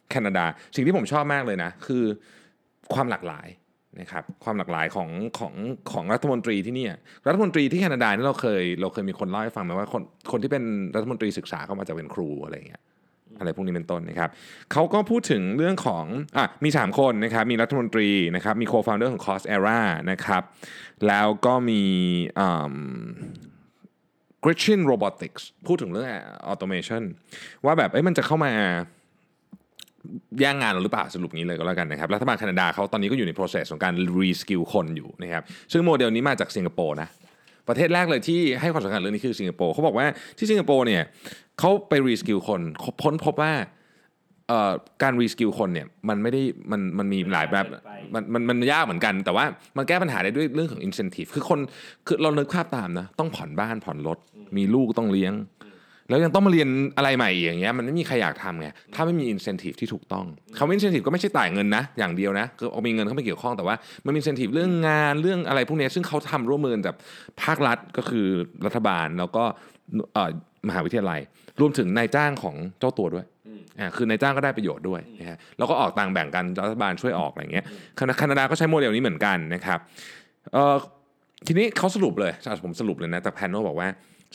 [0.10, 0.46] แคนาดา
[0.76, 2.04] สิ่งที่ผมชอบมากเลยนะ คือ
[2.94, 3.48] ความหลากหลาย
[4.00, 5.10] นะครับความหลากหลายของ
[5.40, 5.54] ของ
[5.92, 6.86] ของรัฐมนตรีที่นี่
[7.28, 10.64] รัฐมนตรีที่แคนาดาเนี่ยเราเคยเราเคยมีคนเล่าให้ฟังไหมว่าคนคนที่เป็น
[10.96, 12.82] รัฐมนตรีศึกษาเข้ามาจากเป็นครูอะไรอย่างเงี้ย
[13.38, 14.30] อะไรพวกนี้เป็นต้นนะครับ
[14.72, 16.06] เขาก็พูดถึงเรื่องของ
[16.38, 19.80] อะมี 3 คนนะครับมีรัฐมนตรีนะครับมี co-founder ของ Cost Era
[20.12, 20.44] นะครับ
[21.08, 21.84] แล้วก็มี
[22.40, 22.76] อืม
[24.44, 26.10] Gretchen Robotics พูดถึงเรื่อง
[26.52, 27.04] automation
[27.66, 28.52] ว่าแบบเอ้ยมันจะเข้ามา
[30.40, 37.10] แย่งงานเราหรือเปล่าสรุปงี้เลยก็แล้วกันนะครับรัฐบาลแคนาดาเขาตอนนี้ก็อยู่ใน process ของการ reskill คนอยู่นะครับซึ่งโมเดลนี้มาจากสิงคโปร์นะ
[37.68, 40.08] ประเทศแรกเลยที่ให้ความสำคัญเรื่องนี้คือสิงคโปร์เขาบอกว่า
[40.38, 41.04] ที่สิงคโปร์เนี่ย
[41.60, 42.62] เขาไป reskill คน
[43.02, 43.54] ค้นพบว่า
[45.04, 46.42] การ reskill คนเนี่ยมันไม่ได้
[46.72, 47.66] มันมันมีหลายแบบ
[48.14, 49.46] มันมันมันยากเหมือนกัน แต่ว่า
[49.78, 51.60] มันแก้ปัญหาได้ด้วยเรื่องของ incentive คือคน
[52.08, 54.18] คือเรานึกภาพตามนะต้องผ่อนบ้านผ่อนรถ
[54.58, 55.34] มีลูกต้องเลี้ยง
[56.10, 60.26] แล้วยังต้องมาเรียนอะไรใหม่อีกอย่างเงี้ยมันไม่มีใครอยากทำไงถ้าไม่มี incentive ที่ถูกต้อง
[60.58, 66.96] คำว่า incentive ก็ไม่ใช่จ่ายเงินนะ อย่างเดียวนะคือเอามีเงินเข้ามาเกี่ยวข้องแต่ว่ามันมี incentive เรื่องงานเรื่องอะไรพวกนี้ซึ่งเขาทำร่วมมือกับ
[67.44, 68.28] ภาครัฐก็คือ
[68.66, 69.44] รัฐบาลแล้วก็
[70.68, 71.20] มหาวิทยาลัย
[71.62, 73.26] รวมถึงนายจ้างของเจ้าตัวด้วย
[73.80, 77.66] อ่าคือนายจ้างก็ได้ประโยชน์ด้วยนะฮะแล้วก็ออกตังแบ่งกันรัฐบาลช่วยออกอะไรเงี้ย
[78.18, 79.80] แคนาดาก็ใช้โมเดลนี้เหมือนกันนะครับ
[80.54, 80.76] เอ่อ
[81.48, 83.88] ทีนี้เขาสรุปเลยอะผมสรุปเลยนะแต่ panel บอกว่า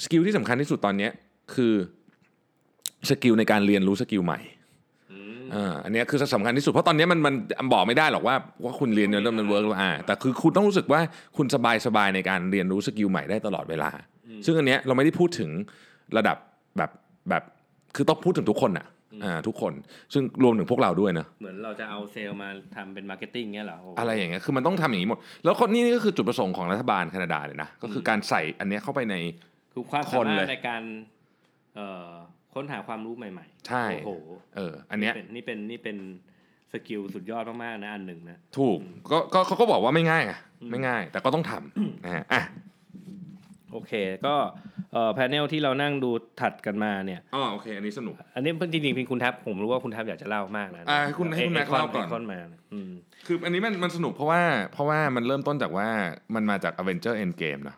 [0.03, 1.11] skill ที่สำคัญที่สุดตอนเนี้ย
[1.55, 1.75] คือ
[3.11, 4.41] skill ในการเรียนรู้ skill ใหม่
[5.55, 7.31] อ่าอันเนี้ยคือสำคัญที่สุดเพราะตอนเนี้ยมันมั
[7.65, 11.01] นบอกไม่ได้หรอกว่าว่าคุณเรียนเนี่ยมัน work อ่าแต่คือคุณต้องรู้สึกว่า
[11.37, 13.91] คุณสบายสบายในการเรียนรู้ skill ใหม่ได้ตลอดเวลา
[14.45, 15.51] ซึ่งอันเนี้ยเราไม่ได้พูดถึง
[16.17, 16.37] ระดับ
[16.77, 16.91] แบบ
[17.29, 17.43] แบบ
[17.97, 18.87] คือต้องพูดถึงทุกคนอะ
[19.25, 19.73] อ่าทุกคน
[20.13, 29.17] ซึ่งรวมถึงพวกเราด้วยนะเหมือนเราจะเอาเซลล์มาทำเป็น marketing เงี้ยเหรอโโหอะไรอย่างเงี้ยคือมันต้องทำอย่างนี้หมด แล้วคนนี่นี่ก็คือจุดประสงค์ของรัฐบาลแคนาดาเลยนะก็คือการใส่อันเนี้ยเข้าไปใน
[29.73, 31.20] คือความคสานมาเลรยถในการเอ่อ
[32.55, 34.11] ค้นหาความรู้ใหม่ ๆ ใช่โอ้โห
[34.57, 35.97] เอออันเนี้ยเป็นนี่เป็นนี่เป็น
[36.73, 38.79] skill สุดยอดมากๆนะอันหนึ่งนะถูก
[39.11, 40.35] ก็ก็เขาก็บอกว่าไม่ง่ายไง
[40.71, 42.43] ไม่ง่าย แต่ก็ต้องทำนะฮะอะ
[43.73, 43.93] โอเค
[44.27, 44.35] ก็
[44.93, 52.39] เอ่อ panel ที่เรานั่งดูถัดกันมาเนี่ยอ๋อโอเค อันนี้สนุก อันนี้จริงๆเป็นคุณแท็บผมรู้ว่าคุณแท็บอยากจะเล่ามากนะอ่าให้คุณให้คุณแม็กเล่าก่อนคอนมา
[52.73, 52.91] อืม
[53.27, 55.89] คืออันนี้มันมันสนุกเพราะว่าเพราะว่ามันเริ่มต้นจากว่า
[56.35, 57.77] มันมาจาก Avenger Endgame นะ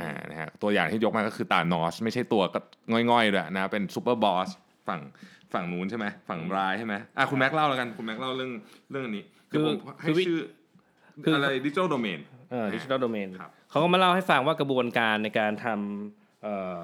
[0.00, 2.60] อ่านะฮะตัวอย่างที่ยกมาก็คือธานอสไม่ใช่ตัวก็
[3.10, 4.48] ง่อยๆด้วยนะเป็น super boss
[4.88, 5.00] ฝั่ง
[5.52, 8.52] ฝั่งนู้นใช่ไหมฝั่งร้ายใช่ไหมอะคุณแม็กเล่าแล้วกันคุณแม็กเล่าเรื่อง
[8.90, 10.40] เรื่องอันนี้คือเดี๋ยวผมให้คือวิชื่อ
[11.24, 16.78] คืออะไร Digital Domainเออ Digital Domain ครับเขาก็มาเล่าให้ฟังว่ากระบวนการในการทำเอ่อ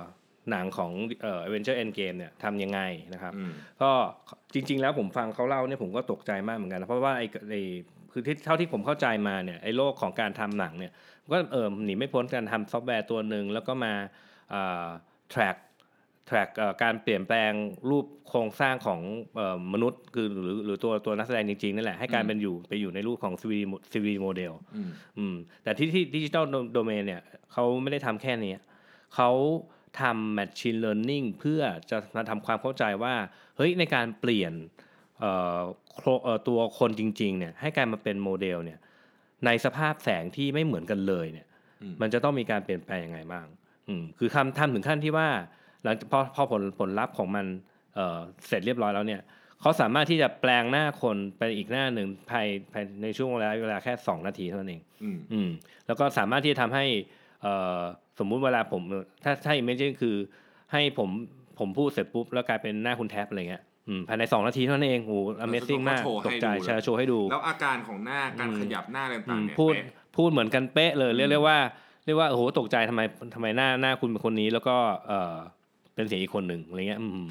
[0.51, 0.93] หนังของ
[1.23, 2.81] เอ่อ Avenger Endgame เนี่ยทำยังไง
[3.15, 3.91] นะครับอืมก็
[4.55, 7.61] จริง ๆ แล้วผมฟังเขาเล่าเนี่ยผมก็ตกใจมากเหมือนกันนะเพราะว่าไอ้ไอ้
[8.13, 10.93] คือที่เท่าที่ผมเข้าใจมาเนี่ยไอ้โลกของการทำหนังเนี่ย
[11.31, 13.93] ก็เออหนีไม่พ้นการทำซอฟต์แวร์ตัวหนึ่งแล้วก็มา
[14.51, 14.87] เอ่อ
[15.35, 15.57] track
[16.29, 17.53] track เอ่อการเปลี่ยนแปลง
[17.91, 19.01] รูปโครงสร้างของ
[19.37, 23.55] เอ่อมนุษย์คือหรือหรือตัวตัวนักแสดงจริงๆนั่นแหละให้การเป็นอยู่ไปอยู่ในรูปของ 3D
[23.93, 28.55] 3D โมเดลอืมอืมแต่ที่ที่ดิจิ t a ลโดเมนเนี่ยเขาไม่ได้ทำแค่นี้
[29.15, 29.31] เขา
[30.01, 31.61] ทำ Machine Learning เพื่อ
[31.91, 33.15] จะมาทำความเข้าใจว่า
[33.57, 34.53] เฮ้ยในการเปลี่ยน
[35.21, 35.61] เอ่อ
[35.95, 38.79] โครเอ่อตัวคนจริงๆเนี่ยให้กลายมาเป็นโมเดลเนี่ย
[39.47, 41.47] ในสภาพแสงที่ไม่เหมือนกันเลยเนี่ย
[41.83, 43.47] อืมมันจะต้องมีการเปลี่ยนแปลงยังไงบ้าง
[43.89, 45.29] อืมคือทำทำถึงขั้นที่ว่า
[45.85, 47.47] หลังจากพอพอผลผลลัพธ์ของมัน
[47.95, 49.21] เอ่อเสร็จเรียบร้อยแล้วเนี่ย
[49.61, 55.51] เขาสามารถที่จะแปลงหน้าคนไปอีกหน้าหนึ่งภายภายในช่วงเวลาเวลาแค่ 2 นาทีเท่านั้นเองอืมอืม
[55.87, 56.85] แล้วก็สามารถที่จะทำให้
[57.43, 57.81] เอ่อ
[58.19, 58.83] สมมุติเวลาผม
[59.25, 60.17] ถ้าถ้า imagine คือ
[60.73, 61.09] ให้ผม
[61.59, 63.68] ผมพูดเสร็จปุ๊บแล้วกลายเป็นหน้าคุณแท็บอะไรเงี้ยอืม
[64.09, 69.85] ภายในสองนาทีเท่านั้นเองโอ้ Amazing มากแล้วก็โชว์ให้ตกใจดูเลยใช่โชว์ให้ดู แล้วอาการของหน้าการอืมขยับหน้าอะไรอืต่างมๆเนี่ยพูดเป๊ะ
[70.17, 71.59] พูดเหมือนกันเป๊ะเลยเรียกเรียกว่า
[72.05, 73.01] เรียกว่าโอ้โหตกใจทำไม
[73.35, 75.37] ทำไมหน้าหน้าคุณเป็นคนนี้แล้วก็เออ
[75.95, 77.29] เป็นเสียงอีกคนหนึ่งอะไรเงี้ยอืม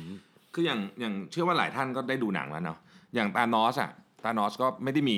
[0.54, 2.78] คืออย่างอย่างเชื่อว่าหลายท่านก็ได้ดูหนังแล้วเนาะ
[3.16, 3.92] อย่างตานอสอะ
[4.24, 5.18] ตานอสก็ไม่ได้มี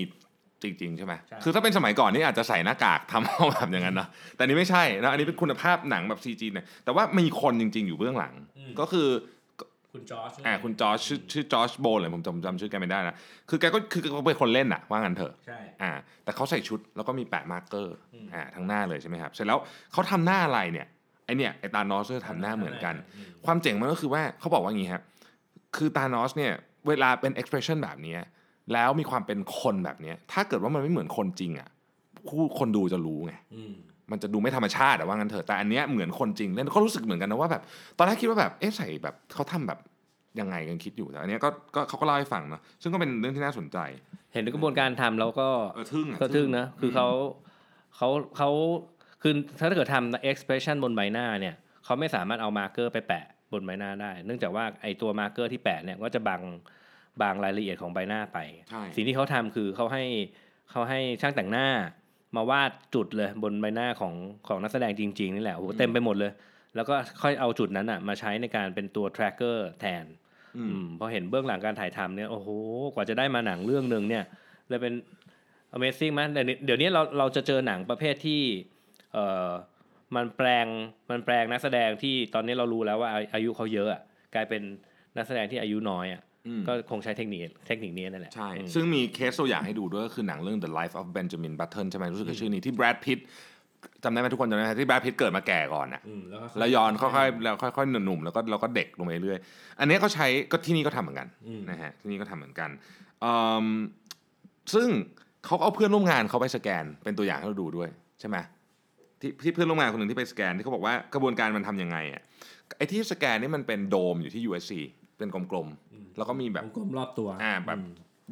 [0.63, 8.34] จริงๆใช่ไหมใช่คือถ้าเป็นสมัยก่อนนี่อาจจะใส่หน้ากากทำเอาแบบอย่างนั้นเนาะแต่อันนี้ไม่ใช่นะอันนี้เป็นคุณภาพหนังแบบ CG เนี่ยแต่ว่ามีคนจริง ๆ อยู่เบื้องหลัง
[8.80, 9.08] ก็คือ
[9.93, 13.15] คุณจอร์จอ่าคุณจอร์จชื่อชื่อจอร์จโบนเลยผมจำจำชื่อแกไม่ได้นะ
[13.49, 15.91] คือแกก็คือแกก็เป็นคนเล่นอะว่างั้นเถอะใช่อ่า
[16.23, 19.60] แต่เขาใส่ชุดแล้วก็มีแปะ marker อืมอ่าทั้งหน้าเลยใช่ไหมครับเสร็จแล้ว
[19.91, 20.88] เขาทำหน้าอะไรเนี่ย
[21.25, 22.95] ไอเนี่ยไอ Thanos ก็ทำหน้าเหมือนกัน
[23.45, 25.04] ความเจ๋งมันก็คือว่าเขาบอกว่าอย่างนี้ครับ
[25.75, 26.54] คือ Thanos เนี่ย
[26.88, 28.21] เวลาเป็น expression แบบเนี้ย
[28.73, 31.69] แล้วมีความเป็นคนแบบเนี้ยถ้าเกิดว่ามันไม่เหมือนคนจริงอะ
[32.28, 33.63] ผู้คนดูจะรู้ไงอื
[34.10, 37.62] มมันจะดูไม่ธรรมชาติอะว่างั้นเถอะแต่อันเนี้ยเหมือนคนจริงเล่นก็รู้สึกเหมือนกันนะว่าแบบ
[37.98, 39.80] ตอนแรกคิดว่าแบบเอ๊ะใส่แบบเขาทำแบบ
[40.39, 43.78] ยังไงกันคิดอยู่แต่อันเนี้ยก็ก็เขาก็เล่าให้ฟังเนาะซึ่งก็เป็นเรื่องที่น่าสนใจ
[44.34, 47.08] เห็นกระบวนการทำแล้วก็เออทึ่งอะก็ทึ่งนะคือเขา
[47.95, 48.50] เขาเขา
[49.22, 56.41] คือถ้าเกิดทำ expression บนใบหน้าเนี่ยเขาไม่สามารถเอา marker ไปแปะบนใบหน้าได้ เนื่องจากว่าไอตัว marker ที่แปะเนี่ยก็จะบัง
[57.22, 58.38] บังรายละเอียดของใบหน้าไป
[58.69, 60.04] ใช่สิ่งที่เขาทำคือเขาให้
[60.72, 61.67] เขาให้ช่างแต่งหน้า
[62.36, 64.13] มาวาดจุดเลยบนใบหน้าของ
[64.48, 66.32] ของนักแสดงจริง ๆ นี่แหละโอ้โหเต็มไปหมดเลย
[66.76, 70.06] แล้วก็ค่อยเอาจุดนั้นอะมาใช้ในการเป็นตัว tracker แทน
[70.58, 72.50] อือืมมพอเห็นเบื้องหลังการถ่ายทำเนี่ยโอ้โห
[72.94, 74.24] กว่าจะได้มาหนังเรื่องหนึ่งเนี่ย
[74.70, 74.94] เลยเป็น
[75.76, 78.42] Amazing มากแต่เดี๋ยวนี้เราเราจะเจอหนังประเภทที่
[79.13, 79.50] เอ่อ
[80.15, 80.68] มันแปลง
[81.12, 84.02] มันแปลงนักแสดงที่ตอนนี้เรารู้แล้วว่าอาอายุเขาเยอะอะ
[84.36, 84.62] กลายเป็น
[85.18, 86.29] นักแสดงที่อายุน้อยอะอืม
[86.68, 93.20] ก็คงใช้เทคนิคเทคนิคนี้นั่นแหละ ใช่อืมซึ่งมีเคสตัวอย่างให้ดูด้วยก็คือหนังเรื่อง The Life of Benjamin Button ใช่ไหมรู้สึกจะชื่อนี้ที่แบรดพิต
[94.04, 99.40] จำได้ไหมทุกคนจำได้ไหมที่แบรดพิตเกิดมาแก่ก่อนอะอืมแล้วก็แล้วย้อนค่อยๆแล้วค่อยๆหนุ่มๆแล้วก็แล้วก็เด็กลงไปเรื่อย
[99.80, 102.70] อันนี้เขาใช้ก็ที่นี่ก็ทำเหมือนกันอืมนะฮะที่นี่ก็ทำเหมือนกัน
[103.24, 103.34] อื
[103.66, 103.68] ม
[104.74, 104.88] ซึ่ง
[105.46, 108.38] เขาก็เอาเพื่อนร่วมงานเขาไปสแกนเป็นตัวอย่างให้เราดูด้วยใช่ไหม
[109.22, 112.22] ที่ที่เพื่อนร่วมงานคนหนึ่งที่ไปสแกนที่เขาบอกว่ากระบวนการมันทำยังไงอะ
[112.78, 114.74] ไอ้ที่สแกนนี่มันเป็นโดมอยู่ที่ USC
[115.18, 115.88] เป็นกลมๆ
[116.19, 117.79] แล้วก็มีแบบกลมรอบตัวอ่าแบบ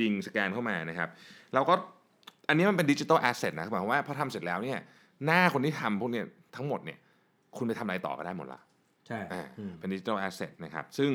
[0.02, 1.10] ดิงสแกนเข้ามานะครับ
[1.54, 1.74] แล้วก็
[2.50, 4.80] อันนี้มันเป็นดิจิ t a ลแอสเซทนะหมายความว่าพอทำเสร็จแล้วเนี่ย
[5.26, 6.98] หน้าคนที่ทำพวกเนี้ยทั้งหมดเนี่ย
[7.58, 8.60] คุณไปทำอะไรต่อก็ได้หมดละ
[9.08, 9.44] ใช่อ่า
[9.80, 11.12] เป็นดิจิ t a ลแอสเซทนะครับซึ่ง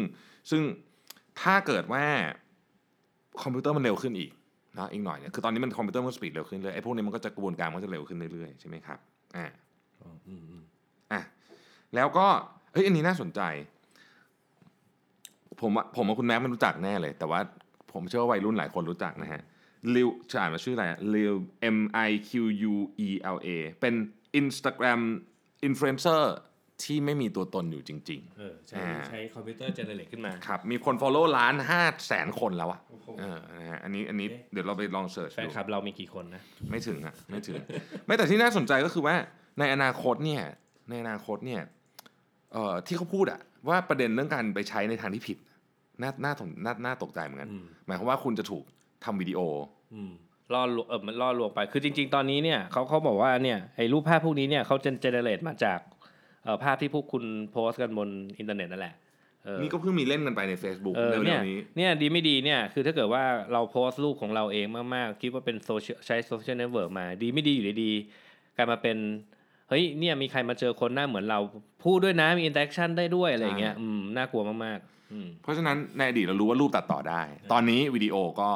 [0.50, 0.62] ซึ่ง
[1.40, 2.04] ถ้าเกิดว่า
[3.42, 4.30] คอมพิวเตอร์มันเร็วขึ้นอีก
[4.78, 8.98] นะอีกหน่อยเนี่ยคือตอนนี้มันคอมพิวเตอร์มัน speed เร็วขึ้นเลยไอ้พวกนี้มันก็จะกระบวนการมันก็จะเร็วขึ้นเรื่อยๆใช่ไหมครับ
[9.36, 9.46] อ่า
[11.12, 11.20] อะ
[11.94, 12.26] แล้วก็
[12.72, 13.40] เฮ้ยอันนี้น่าสนใจ
[15.62, 17.40] ผมว่าผมกับคุณแม็กไม่รู้จักแน่เลย แต่ว่า
[17.92, 19.42] ผมเชื่อว่าวัยรุ่นหลายคนรู้จักนะฮะ
[19.94, 21.34] ลิวจะอ่านว่าชื่ออะไรลิว
[21.76, 22.30] M I Q
[22.72, 22.74] U
[23.06, 23.48] E L A
[23.80, 23.94] เป็น
[24.40, 25.00] Instagram
[25.68, 26.22] influencer
[26.84, 37.56] ที่ไม่มีตัวตนอยู่จริงเออใช้อ่าใช้คอมพิวเตอร์เจเนเรตขึ้นมาๆครับ มีคน follow ล้านห้าแสนคนแล้วอะโอ้โหเออนะฮะอันนี้อันนี้เอ๊ะเดี๋ยวเราไปลองเสิร์ชแฟนดูคลับเรามีกี่คนนะ ไม่ถึงอะไม่ถึง
[38.06, 39.16] ไม่แต่ที่น่าสนใจก็คือว่า
[39.58, 40.42] ในอนาคตเนี่ย
[40.90, 41.62] ในอนาคตเนี่ย
[42.52, 45.38] เอ่อที่เขาพูดอะว่าประเด็นเรื่องการไปใช้ในทางที่ผิด
[46.00, 48.64] น่าน่าสนน่าน่าตกใจเหมือนกันอืมหมายความว่าคุณจะถูก
[49.04, 49.40] ทำวิดีโอ
[49.94, 50.12] อืม
[50.52, 55.78] ล่อลวงเออมันล่อลวงไป คือจริง ๆ ตอนนี้เนี่ยเขาเขาบอกว่าเนี่ยไอ้รูปภาพพวกนี้เนี่ยเขาเจเนเรตมาจาก
[56.44, 58.94] เอ่อภาพที่พวกคุณโพสต์กันบนอินเทอร์เน็ตนั่นแหละ
[59.44, 68.96] เออนี่ก็เพิ่งมีเล่นกันไปใน Facebook เออเร็เนี่ยวๆนี้เนี่ยดีไม่ดีเนี่ยคือถ้าเกิดว่าเราโพสต์รูปของเราเองมากๆ คิดว่าเป็นโซเชียลใช้ social network มาดีไม่ดีอยู่ดีๆกลายมาเป็น
[69.68, 71.40] เฮ้ยเนี่ยมีใครมาเจอคนหน้าเหมือนเรา
[71.84, 75.01] พูดด้วยนะมี interaction ได้ด้วยอะไรอย่างเงี้ยอืมน่ากลัวมากๆอืม
[75.42, 77.22] เพราะฉะนั้นในอดีตเรารู้ว่ารูปตัดต่อได้
[77.52, 78.50] ตอนนี้วิดีโอก็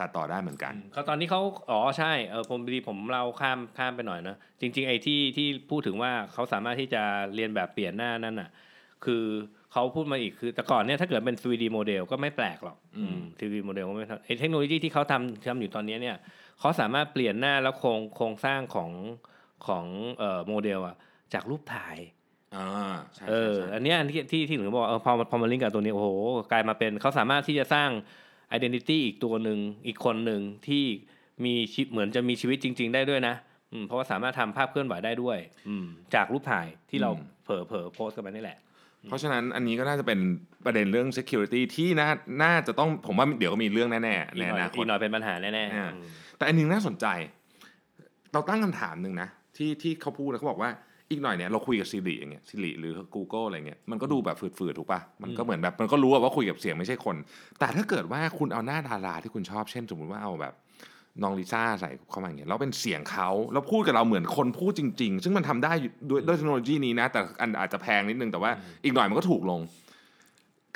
[0.00, 7.02] ตัดต่อได้เหมือนกันเขาตอนนี้เขาอ๋อใช่เออผมดีผมเราข้ามข้ามไปหน่อยนะจริง ๆ ไอ้ที่ที่พูดถึงว่าเขาสามารถที่จะ
[7.34, 8.50] เรียนแบบเปลี่ยนหน้านั่นน่ะ
[9.04, 9.24] คือ
[9.72, 16.16] เขาพูดมาอีกคือแต่ก่อนเนี่ยถ้าเกิดเป็น 3D โมเดลก็ไม่แปลกหรอกอืมอืม 3D โมเดลก็ไม่ทำไอ้เทคโนโลยีที่เขาทำทำอยู่ตอนนี้เนี่ย
[16.60, 18.90] เขาสามารถเปลี่ยนหน้าแล้วโครงโครงสร้างของ
[19.66, 19.84] ของ
[20.18, 20.96] เอ่อโมเดลอะ
[21.34, 21.96] จากรูปถ่าย
[22.56, 22.68] อ่า
[23.14, 26.08] ใช่เอใช่อใช่อันเนี้ยที่ที่ที่หนูบอกว่าเออพอพอมาลิงก์กับตัวนี้โอ้โห
[26.52, 27.90] กลายมาเป็นเขาสามารถที่จะสร้าง
[28.56, 30.84] identity อีกตัวหนึ่งอีกคนหนึ่งที่
[31.44, 33.34] มีชีวิตเหมือนจะมีชีวิตจริง ๆ ได้ด้วยนะ
[33.72, 35.38] อืมเพราะว่าสามารถทำภาพเคลื่อนไหวได้ด้วย
[35.68, 37.10] อืมจากรูปถ่ายที่เรา
[37.44, 38.58] เผลอเผลอโพสต์กันไปนี่แหละ
[39.08, 40.18] เพราะฉะนั้นอันนี้ก็น่าจะเป็น
[40.64, 42.08] ประเด็นเรื่อง security ที่น่า
[42.42, 47.06] น่าจะต้องผมว่าเดี๋ยวก็มีเรื่องแน่ๆอีในกหอน่อยนาคอีตกหน่อยเป็นปัญหาแน่ๆอ่าอืมแต่อันหนึงน่าสนใจ
[48.32, 50.70] เราตั้งคำถามหนึ่งนะที่ที่เขาพูดนะเขาบอกว่า
[51.10, 57.16] อีกหน่อยเนี่ยเราคุยกับ Siri อย่างเงี้ย Siri หรือ Google อะไรเงี้ยมันก็ดูแบบฝืดๆถูกปะมันก็เหมือนแบบมันก็รู้อะว่าคุยกับเสียงไม่ใช่คน
[57.58, 60.54] แต่ถ้าเกิดว่าคุณเอาหน้าดาราที่คุณชอบเช่น สมมติว่าเอาแบบ
[61.22, 65.72] น้องลิซ่าใส่เข้ามาอย่างเงี้ยแล้วเป็นเสียงเขาแล้วพูดกับเราเหมือนคนพูดจริง ๆ ซึ่งมันทำได้
[66.10, 68.50] ด้วยด้วยเทคโนโลยีนี้นะ แต่อันอาจจะแพงนิดนึงแต่ว่า
[68.84, 69.60] อีกหน่อยมันก็ถูกลง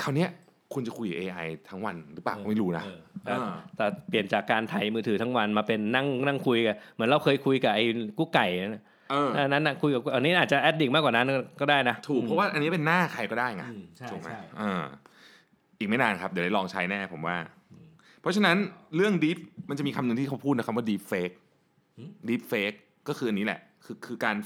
[0.02, 0.30] คราวเนี้ย
[0.74, 7.84] คุณจะคุยกับ AI ทั้งวันหรือเปล่าไม่รู้นะเออแต่อ่าแต่เปลี่ยนจากการไถมือถือทั้งวันมาเป็นนั่งนั่งคุยกับเหมือนเราเคยคุยกับไอ้
[8.18, 11.26] กุ๊กไก่นะเอออันนั้นนะคุยกับอันนี้อาจจะแอดดิกมากกว่านั้น
[11.60, 14.84] ก็ได้นะ ถูกเพราะว่าอันนี้เป็นหน้าใครก็ได้ไงอืมใช่ถูกไหมใช่อ่า
[15.78, 17.36] อีกไม่นานครับเดี๋ยวได้ลองใช้แน่ผมว่า
[18.20, 18.56] เพราะฉะนั้น
[18.96, 21.34] เรื่อง deep มันจะมีคำหนึ่งที่เขาพูดนะครับว่า deep fake
[22.28, 22.76] deep fake
[23.08, 24.36] ก็คืออันนี้แหละ คือคือการ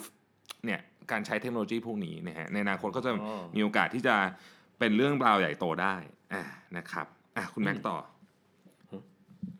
[0.64, 4.16] เนี่ยการใช้เทคโนโลยีพวกนี้นะฮะในอนาคตก็จะอ๋อมีโอกาสที่จะ
[4.78, 5.94] เป็นเรื่องราวใหญ่โตได้
[6.32, 6.42] อ่า
[6.76, 7.96] นะครับอะคุณแม็กต่อ
[8.90, 8.92] อ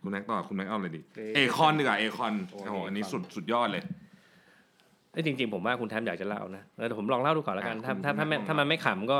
[0.03, 1.03] คุณแม็กต่อคุณแม็กเอาอะไรดี
[1.35, 3.85] เอคอนดีกว่าเอคอนโอ้โหอันนี้สุดสุดยอดเลย
[5.15, 9.19] เอ้ยจริงๆผมว่าคุณแทมอยากจะเล่านะเออแต่ผมลองเล่าดูก่อนแล้วกันอะถ้าคุณถ้าถ้าไม่ลองถ้ามันไม่ขำก็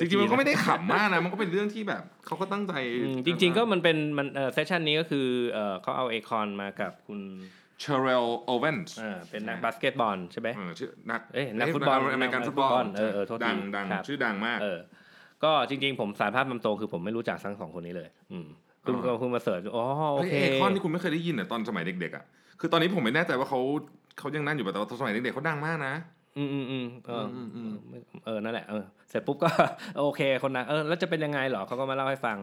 [0.00, 7.20] จริงๆมันก็ไม่ได้ขำมากนะมันก็เป็นเรื่องที่แบบเขาก็ตั้งใจอืมจริง ๆ ก็มันเป็นมันเออ session นี้ก็คือเออเขาเอา Akon มากับคุณ
[7.80, 10.48] Terrell Owens เออเป็นนักบาสเกตบอลใช่ไหม
[10.78, 14.78] ชื่อนักเอ้ยนักฟุตบอลอเมริกันนักฟุตบอลฟุตบอลเออเออโทษทีดังดังครับชื่อดังมากเออ
[15.44, 18.46] ก็จริงๆ ผมสารภาพตามตรงคือผมไม่รู้จักทั้งสองคนนี้เลย อืม
[18.84, 22.24] คุณอ่าคุณมา search อ๋อโอเฮ้ยเค Akon ที่คุณไม่เคยได้ยินอะตอนสมัยเด็กๆอะ
[22.60, 23.60] คือตอนนี้ผมไม่แน่ใจว่าเขา
[24.18, 25.94] เขายังนั่นอยู่ป่ะแต่ว่าตอนสมัยเด็กๆเขาดังมากนะ
[26.38, 27.70] อืมอืมอืมเอออมอืม
[28.24, 29.48] เออนั่นแหละเออเสร็จปุ๊บก็
[29.98, 32.38] โอเคคนนั้นเออแล้วจะเป็นยังไงเหรอเขาก็มาเล่าให้ฟัง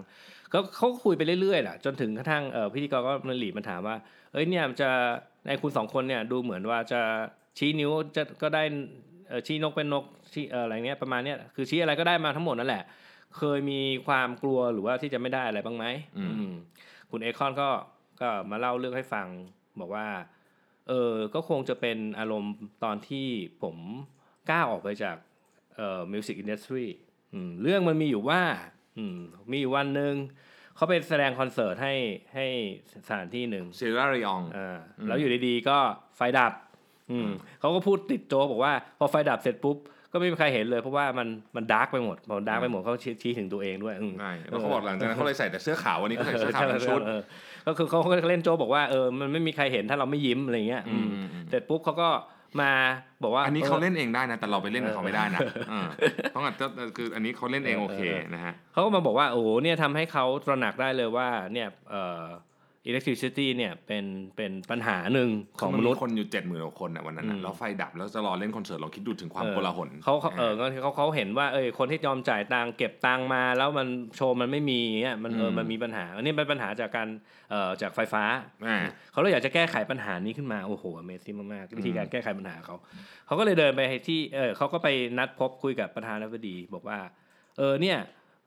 [0.54, 3.96] ก็เขาก็คุยไปเรื่อยๆแหละจนถึงกระทั่งเออพิธีกรก็มันหลีมันถามว่า
[4.34, 4.90] เอ้ยเนี่ยจะ
[5.46, 7.02] ในคุณสองคนเนี่ยดูเหมือนว่าจะ
[7.58, 8.64] ชี้นิ้วจะก็ได้
[9.30, 10.04] เออชี้นกเป็นนก
[10.34, 12.84] ชี้เอออะไรเนี้ยประมาณเนี้ยคือชี้อะไรก็ได้มาทั้งหมดนั่นแหละ
[13.38, 15.86] เคยมีความกลัวหรือว่าที่จะไม่ได้อะไรบ้างไหม
[16.18, 16.54] อืมอืม
[17.12, 17.70] คุณเอคอนก็
[18.22, 19.28] ก็มาเล่าเรื่องให้ฟัง
[19.80, 20.06] บอกว่า
[20.92, 23.28] เออก็คงจะเป็นอารมณ์ตอนที่
[23.62, 23.76] ผม
[24.52, 25.18] ก้าวออกไปจาก
[25.76, 26.86] เอ่อ music industry
[27.62, 28.42] เรื่องมันมีอยู่ว่า
[28.98, 29.18] อืม
[29.52, 30.14] มีอยู่วันหนึ่ง
[30.76, 31.96] เขาไปแสดงคอนเสิร์ตให้
[32.34, 32.46] ให้
[33.08, 34.78] สถานที่หนึ่งเซียร์ราลีโอนอ่า
[35.08, 35.78] แล้วอยู่ดีๆก็
[36.16, 36.54] ไฟดับ
[37.12, 39.78] อืมเขาก็พูดติดโจกบอกว่า พอไฟดับเสร็จปุ๊บ
[40.12, 47.22] ก็ไม่มีใครเห็นเลยเพราะว่ามันมัน dark ไปหมดพอ dark ไปหมดเขาชี้ชี้ถึงตัวเองด้วยอืมใช่แล้วเขาบอกหลังจากนั้นเขาเลยใส่แต่เสื้อขาววันนี้เขาใส่เสื้อขาวทั้งชุดเออ
[47.68, 52.10] ก็คือเขาก็เล่นโจกบอกว่าเออมันไม่มีใครเห็นถ้าเราไม่ยิ้มอะไรเงี้ยอืมอืมอืมเสร็จปุ๊บเขาก็
[52.62, 52.72] มา
[53.24, 55.88] บอกว่าอันนี้เขาออเล่นเองได้นะแต่เราไปเล่นกับเขาไม่ได้นะเออ
[56.36, 56.66] ต้องอาจจะ
[56.98, 58.02] คืออันนี้เขาเล่นเองโอเค
[58.34, 61.68] นะฮะเขาก็มาบอกว่าโอ้โหเนี่ยทำให้เขาตระหนักได้เลยว่าเนี่ย
[62.84, 77.08] เอ่อ electricity เนี่ยเป็นเป็นปัญหาหนึ่งของมนุษย์คนอยู่เจ็ดหมื่นกว่าคนอะวันนั้นอืน่ะมแล้วไฟดับแล้วจะรอเล่นคอนเสิร์ตเราคิดดูถึงความโกลาหลเขาเขาเออเขาเขาเห็นว่าเออคนที่ยอมจ่ายตังค์เก็บตังค์มาแล้วมันโชว์มันไม่มีเนี่ยมันเออมันมีปัญหาอันนี้เป็นปัญหาจากการ
[77.52, 78.24] เอ่อจากไฟฟ้า
[78.68, 78.78] อ่า
[79.12, 82.76] เขาเลยอยากจะแก้ไขปัญหานี้ขึ้นมาโอ้โห Amazing มากๆวิธีการแก้ไขปัญหาเขา
[83.26, 87.00] เขาก็เลยเดินไปที่เออเขาก็ไปนัดพบคุยกับประธานาธิบดีบอกว่า
[87.58, 87.98] เออเนี่ย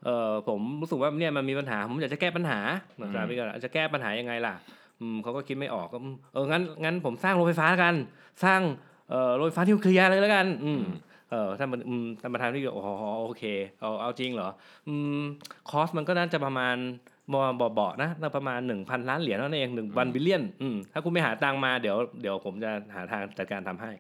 [0.04, 2.58] เออผมรู้สึกว่าเนี่ยมันมีปัญหา ผมอยากจะแก้ปัญหา
[3.00, 4.54] ประธานาธิบดีก็จะแก้ปัญหายังไงล่ะ
[5.00, 7.94] อืมเขาก็คิดไม่ออกก็อืมเอองั้นงั้นผมสร้างโรงไฟฟ้าแล้วกัน
[8.44, 8.60] สร้าง
[9.10, 10.82] เอ่อโรงไฟฟ้านิวเคลียร์เลยแล้วกัน อืม
[11.30, 12.88] เออท่านประอืมท่านประธานาธิบดีโอ้โห
[13.20, 13.44] โอเค
[13.80, 14.48] เอาเอาจริงเหรอ
[14.88, 15.22] อืม
[15.70, 16.76] cost มันก็น่าจะประมาณ
[17.32, 17.34] ม
[17.74, 23.90] เบาๆนะน่าประมาณหนึ่งพันล้านเหรียญนั่นเองหนึ่ง one billion อืมถ้าคุณไม่หาตังค์มาเดี๋ยวเดี๋ยวผมจะหาทางจัดการทำให้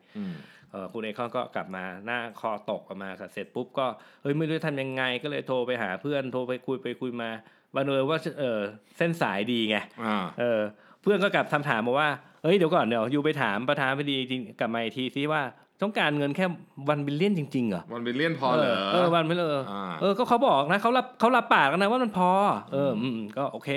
[0.74, 3.86] อืมเออคุณ Akon ก็กลับมาหน้าคอตกออกมาเสร็จปุ๊บก็
[4.22, 7.30] เฮ้ยไม่รู้จะทำยังไงก็เลยโทรไปหาเพื่อนโทรไปคุยไปคุยมา
[7.74, 8.58] บันเออว่าเออ
[8.96, 10.60] เส้นสายดีไงอ่าเออ
[11.02, 12.08] เพื่อนก็กลับทำถามมาว่า
[12.42, 15.42] เฮ้ยเดี๋ยวก่อนเดี๋ยว you ไปถามประธานพอดีจริงกลับมาอีกทีซิว่า
[15.82, 16.46] ต้องการเงินแค่
[16.88, 22.30] one billion จริงๆเหรอ one billion พอเหรอเออวันไม่เลยอ่าเออก็เขาบอกนะเขารับเขารับปากกันนะว่ามันพอ
[22.72, 23.70] เอออืมก็โอเค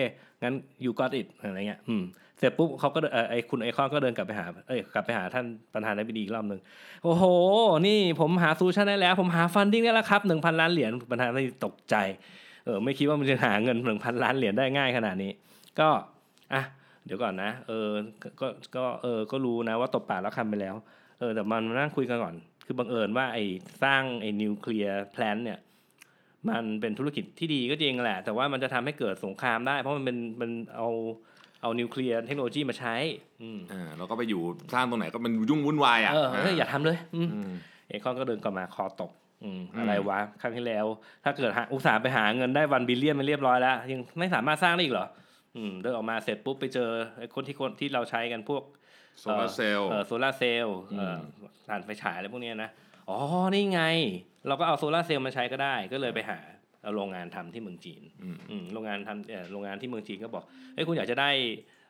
[0.43, 2.03] งั้น you got it อะไรเงี้ยอืม
[2.39, 6.59] เสร็จปุ๊บเขาก็เออไอคุณ Akon ก็เดินกลับไปหาเอ้ยกลับไปหาท่านประธานาธิบดีอีกรอบหนึ่ง
[7.03, 7.23] โอ้โห
[7.87, 11.95] นี่ผมหาซูชันได้แล้ว ผมหา funding ได้แล้วครับหนึ่งพันล้านเหรียญประธานาธิบดีตกใจ
[12.65, 15.31] เออไม่คิดว่ามันจะหาเงินหนึ่งพันล้านเหรียญได้ง่ายขนาดนี้
[15.79, 15.89] ก็
[16.53, 16.63] อะ
[17.05, 17.89] เดี๋ยวก่อนนะเออ
[18.41, 20.75] ก็ก็เออก็รู้นะว่าตกปากรับคำไปแล้ว
[21.19, 23.45] เออแต่มันมานั่งคุยกันก่อน คือบังเอิญว่าไอ้
[23.83, 25.59] สร้างไอ้ nuclear plant เนี่ย
[26.49, 30.89] มันเป็นธุรกิจที่ดีก็จริงแหละ แต่ว่ามันจะทำให้เกิดสงครามได้ เพราะมันเป็นมันเอา
[31.61, 32.95] เอา nuclear technology มาใช้
[33.41, 34.41] อืมอ่าแล้วก็ไปอยู่
[34.73, 37.51] สร้างตรงไหนก็มันยุ่งวุ่นวายอะเออเอออย่าทำเลยอืมอืม
[37.87, 39.11] Akon ก็เดินกลับมาคอตก
[39.43, 40.85] อืมอืมอะไรวะ ครั้งที่แล้ว
[41.23, 45.07] ถ้าเกิดหาอุตสาห์ไปหาเงินได้ one billion มาเรียบร้อยแล้ว ยังไม่สามารถสร้างได้อีกเหรอ
[45.55, 48.63] อืมเดินออกมาเสร็จปุ๊บไปเจอไอ้คนที่คนที่เราใช้กันพวก
[49.19, 52.69] โซลาร์เซลล์เออโซลาร์เซลล์เออมถ่านไฟฉายอะไรพวกเนี้ยนะ
[53.09, 53.17] อ๋อ
[53.53, 53.81] นี่ไง
[54.47, 56.56] เราก็เอาโซลาร์เซลล์มาใช้ก็ได้ก็เลยไปหาเอา
[56.95, 61.29] โรงงานทำที่เมืองจีนอืมอืมโรงงานทำเอ่อโรงงานที่เมืองจีนก็บอกเอ้ยคุณอยากจะได้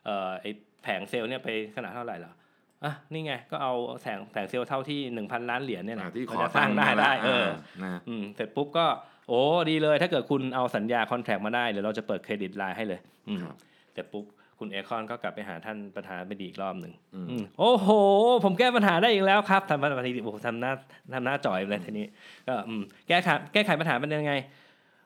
[0.04, 0.46] เอ่อไอ
[0.82, 2.32] แผงเซลล์เนี่ยไปขนาดเท่าไหร่เหรอ
[2.84, 7.46] อะนี่ไงก็เอาแผงแผงเซลล์เท่าที่หนึ่งพันล้านเหรียญเนี่ยอ่านะที่ขมันอจะสร้างได้ตั้ได้มาเออ
[7.82, 8.86] นะอืมเสร็จปุ๊บก็
[9.28, 13.56] โอ้ดีเลย ถ้าเกิดคุณเอาสัญญาคอนแท c t มาได้เดี๋ยวเราจะเปิด credit line ให้เลยอืมครับ
[13.92, 14.24] เสร็จปุ๊บ
[14.58, 17.88] คุณ Akon ก็กลับไปหาท่านประธานาธิบดีอีกรอบหนึ่งอืมอืมโอ้โห
[18.44, 20.72] ผมแก้ปัญหาได้อีกแล้วครับทำปัญหาทีโอ้โหทำหน้า
[21.14, 22.06] ทำหน้าจ๋อยเลยทีนี้
[22.48, 24.32] ก็อืมแก้ไขแก้ไขปัญหาเป็นยังไง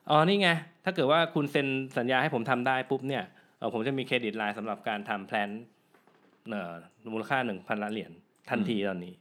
[0.09, 0.49] อ๋อนี่ไง
[0.83, 3.23] ถ้าเกิดว่าคุณเซ็นสัญญาให้ผมทำได้ปุ๊บเนี่ย
[3.57, 5.49] เออผมจะมี credit line สำหรับการทำ plant
[6.49, 6.71] เอ่อ
[7.13, 8.11] มูลค่าหนึ่งพันล้านเหรียญ
[8.49, 9.13] ทันทีตอนนี้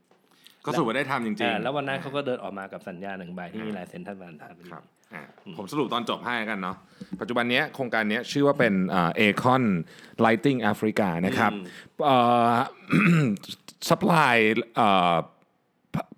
[0.65, 5.23] ก็สรุปว่าได้ทำจริงอ่าๆแล้ววันนั้นเขาก็เดินออกมากับสัญญาหนึ่งใบที่มีลายเซ็นท่านประธานครับอะ
[5.57, 6.77] ผมสรุปตอนจบให้กันเนาะ
[7.21, 9.65] ปัจจุบันเนี้ยโครงการเนี้ยชื่อว่าเป็นเอคอน
[10.25, 11.53] Lighting Africa นะครับ
[12.05, 12.17] เอ่
[12.49, 12.53] อ
[13.89, 14.37] supply
[14.77, 15.32] เอ่อพ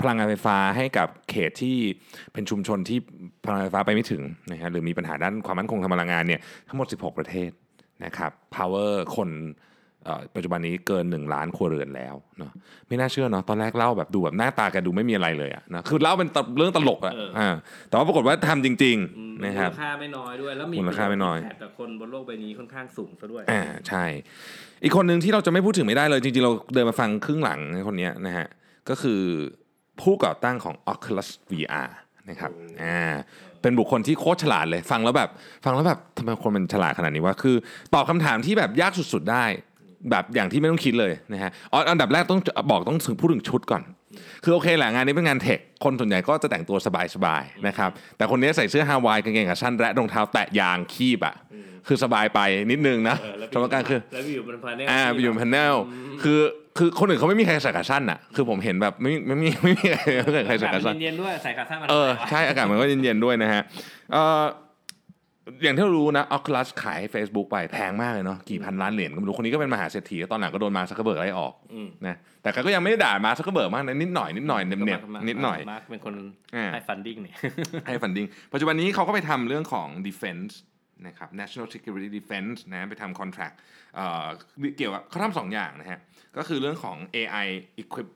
[0.01, 1.77] พลังงานไฟฟ้าให้กับเขตที่
[2.33, 2.99] เป็นชุมชนที่
[3.45, 7.51] พลังงานไฟฟ้าไปไม่ถึงนะฮะหรือมีปัญหาด้านความมั่นคงทางพลังงานเนี่ยทั้งหมด 16 ประเทศ
[8.05, 9.31] นะครับ power คน
[10.05, 12.53] เอ่อปัจจุบันนี้เกิน 1 ล้านครัวเรือนแล้วเนาะ
[12.89, 17.55] ไม่น่าเชื่อเนาะตอนแรกเล่าแบบดูแบบหน้าตาแกดูไม่มีอะไรเลยอะนะคือเล่าเป็นตเรื่องตลกอะอ่า
[17.89, 24.05] แต่ว่าปรากฏว่าทำจริงๆนะครับมูลค่าไม่น้อยด้วยแล้วมีมูลค่าไม่น้อยแกับคนบนโลกใบนี้ค่อนข้างสูงซะด้วยอ่าใช่
[24.85, 28.47] อีกคนหนึ่งที่เราจะไม่พูดถึงไม่ได้เลยจริงๆเราเดินมาฟังครึ่งหลังคนเนี้ยนะฮะ
[28.89, 29.21] ก็คือ
[30.01, 31.89] ผู้ก่อตั้งของ Oculus VR
[32.31, 32.51] นะครับ
[32.83, 33.15] อ่า
[33.63, 35.31] เป็นบุคคลที่โคตรฉลาดเลย ฟังแล้วแบบ
[35.65, 37.57] ฟังแล้วแบบทำไมคนมันฉลาดขนาดนี้วะคือ
[37.95, 39.45] ตอบคำถามที่แบบยากสุดๆได้
[40.11, 43.83] แบบอย่างที่ไม่ต้องคิดเลยนะฮะอ๋ออันดับแรกต้องบอกต้องถึงพูดถึงชุดก่อน
[44.45, 46.77] คือโอเคแหละงานนี้เป็นงานเทค คนส่วนใหญ่ก็จะแต่งตัว
[47.15, 51.35] สบายๆนะครับแต่คนนี้ใส่เสื้อฮาวายกางเกงขาสั้นและรองเท้าแตะยางคีบอะ
[51.87, 55.75] คือสบายไปนิดนึงนะเออแล้วสำหรับการคือแล้วไปอยู่บนพาเนลอ่าไปอยู่พันเนล
[56.23, 56.41] คือ
[56.79, 63.63] คือคนอื่นเขาไม่มีใครใส่ขาสั้นอะ คือผมเห็นแบบไม่ไม่มีไม่มีใครไม่มีใครใส่ขาสั้นเย็นๆด้วยใส่ขาสั้นมาเออทำไมวะใช่อากาศมันก็เย็นๆด้วยนะฮะ
[64.13, 64.43] เออ
[65.63, 76.15] อย่างที่เรารู้นะ Oculus ขายให้ Facebook ไปแพงมากเลยเนาะกี่พันล้านเหรียญก็ไม่รู้คนนี้ก็เป็นมหาเศรษฐีตอนหลังก็โดนมาร์คซักเคอร์เบิร์กไล่ออกอืมนะแต่เขาก็ยังไม่ได้ด่ามาร์คซักเคอร์เบิร์กมากนะนิดหน่อยนิดหน่อยเน็บก็มาๆนิดหน่อยมาร์คเป็นคน
[76.57, 77.35] อ่าให้ funding เนี่ย
[77.87, 80.53] ให้ funding ปัจจุบันนี้เขาก็ไปทำเรื่องของ defense
[81.09, 83.57] นะครับ national security defense นะไปทำ contract
[83.97, 84.27] เอ่อ
[84.77, 86.01] เกี่ยวกับเขาทำสองอย่างนะฮะ
[86.37, 87.47] ก็คือเรื่องของ AI
[87.83, 88.09] equip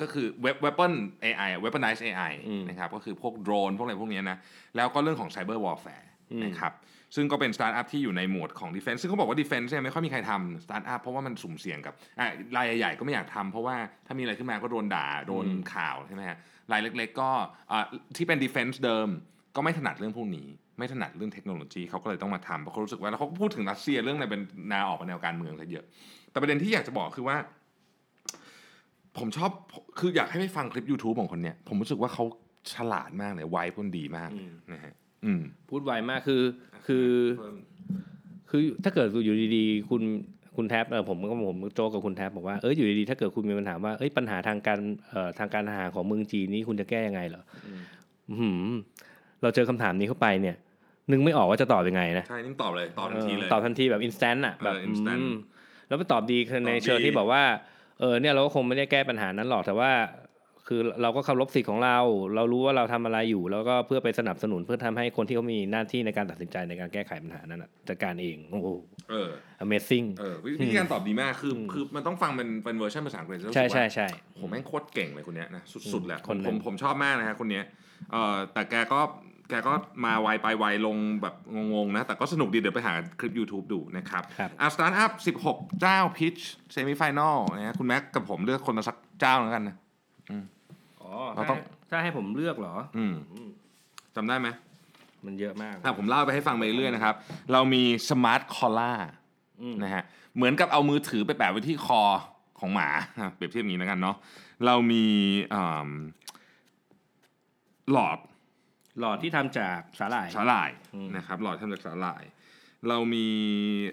[0.00, 0.92] ก็คือ web weapon
[1.24, 4.38] AI อะ weaponize AI อืมนะครับก็คือพวกโดรนพวกอะไรพวกเนี้ยนะ
[4.76, 6.74] แล้วก็เรื่องของ cyber warfare อืมนะครับ
[7.16, 12.26] ซึ่งก็เป็นสตาร์ทอัพที่อยู่ในหมวดของ defense ซึ่งเขาบอกว่า defense เนี่ยไม่ค่อยมีใครทำสตาร์ทอัพเพราะว่ามันสุ่มเสี่ยงกับอะ
[12.56, 13.76] รายใหญ่ๆก็ไม่อยากทำเพราะว่า
[14.06, 16.38] ถ้ามีอะไรขึ้นมาก็โดนด่าโดนข่าวใช่ไหมฮะ
[16.72, 17.30] รายเล็กๆก็
[17.72, 17.78] อะ
[18.16, 19.08] ที่เป็น defense เดิม
[19.56, 25.84] ก็ไม่ถนัดเรื่องพวกนี้ ไม่ถนัดเรื่องเทคโนโลยีเขาก็เลยต้องมาทำเพราะเขารู้สึกว่าแล้วเขาก็พูดถึงรัสเซียเรื่องอะไรเป็นแนวออกมาแนวการเมืองซะเยอะ
[26.30, 27.36] แต่ประเด็นที่อยากจะบอกคือว่า
[29.18, 29.50] ผมชอบ
[29.98, 32.24] คืออยากให้ไปฟังคลิป YouTube ของคนเนี้ยผมรู้สึกว่าเขา
[32.74, 36.42] ฉลาดมากเลยไวพนดีมากอืมนะฮะอืมพูดไวมากคือ
[36.86, 37.08] คือ
[38.50, 40.02] คือถ้าเกิดอยู่ดีๆ คุณ
[40.56, 47.68] คุณแท็บเออผมก็ผมโจกกับคุณแท็บบอกว่าเอออยู่ดีๆถ้าเกิดคุณมีปัญหาว่าเอ้ยปัญหาทางการเอ่อทางการทหารของเมืองจีนนี้คุณจะแก้ยังไงเหรออ
[48.28, 48.64] อื้อหือ
[49.44, 50.56] เราเจอคำถามนี้เข้าไปเนี่ย
[51.10, 55.34] นึกไม่ออกว่าจะตอบยังไงนะใช่นี่ตอบเลยตอบทันทีเลยตอบทันทีแบบ instant อะแบบเออ instant อืม
[55.88, 57.42] แล้วไปตอบดีคือในตอบดีเชิงที่บอกว่า
[58.00, 59.90] เออเนี่ยเราก็คงไม่ได้แก้ปัญหานั้นหรอกแต่ว่า
[60.68, 61.98] คือเราก็เคารพสิทธิ์ของเรา
[62.34, 68.68] เรารู้ว่าเราทำอะไรอยู่ แล้วก็เพื่อไปสนับสนุนเพื่อทำให้คนที่เขามีหน้าที่ในการตัดสินใจในการแก้ไขปัญหานั้นน่ะจัดการเองโอ้โห
[69.10, 69.30] เออ
[69.64, 74.06] amazing เออวิวิธีการตอบดีมาก็คือคือมันต้องฟังเป็นเป็นเวอร์ชันภาษาอังกฤษแล้วรู้ใช่สึกว่าใช่ใช่
[74.40, 77.64] ผมแม่งโคตรเก่งเลยคนเนี้ยนะสุดๆแหละคนหนึ่ผมผมชอบมากนะฮะคนเนี้ย
[78.12, 79.00] เอ่อแต่แกก็
[79.48, 79.72] แกก็
[80.04, 81.34] มาไวไปไวลงแบบ
[81.74, 85.10] งงๆนะ แต่ก็สนุกดีเดี๋ยวไปหาคลิป YouTube ดูนะครับครับอะสตาร์ทอัพ
[85.44, 86.36] 16 เจ้า pitch
[86.72, 89.76] semi-final นะฮะคุณแม็กกับผมเลือกคนละสักเจ้าแล้วกันนะ
[91.00, 91.58] อ๋อเราต้อง
[91.90, 93.14] ถ้าให้ผมเลือกเหรอ อืม
[94.16, 94.48] จำได้ไหม
[95.26, 97.14] มันเยอะมากอะผมเล่าไปให้ฟังไปเรื่อยๆนะครับ
[97.52, 98.92] เรามี smart collar
[99.62, 100.04] อืมนะฮะ
[100.36, 102.02] เหมือนกับเอามือถือไปแปะไว้ที่คอ
[102.60, 104.16] ของหมาอะเปรียบเทียบอย่างนี้แล้วกันเนาะ
[104.66, 105.04] เรามี
[105.54, 105.90] อ่า
[107.92, 108.18] หลอด
[109.00, 112.24] หลอดที่ทำจากสาหร่ายสาหร่ายอืมนะครับหลอดทำจากสาหร่าย
[112.90, 113.26] เรามี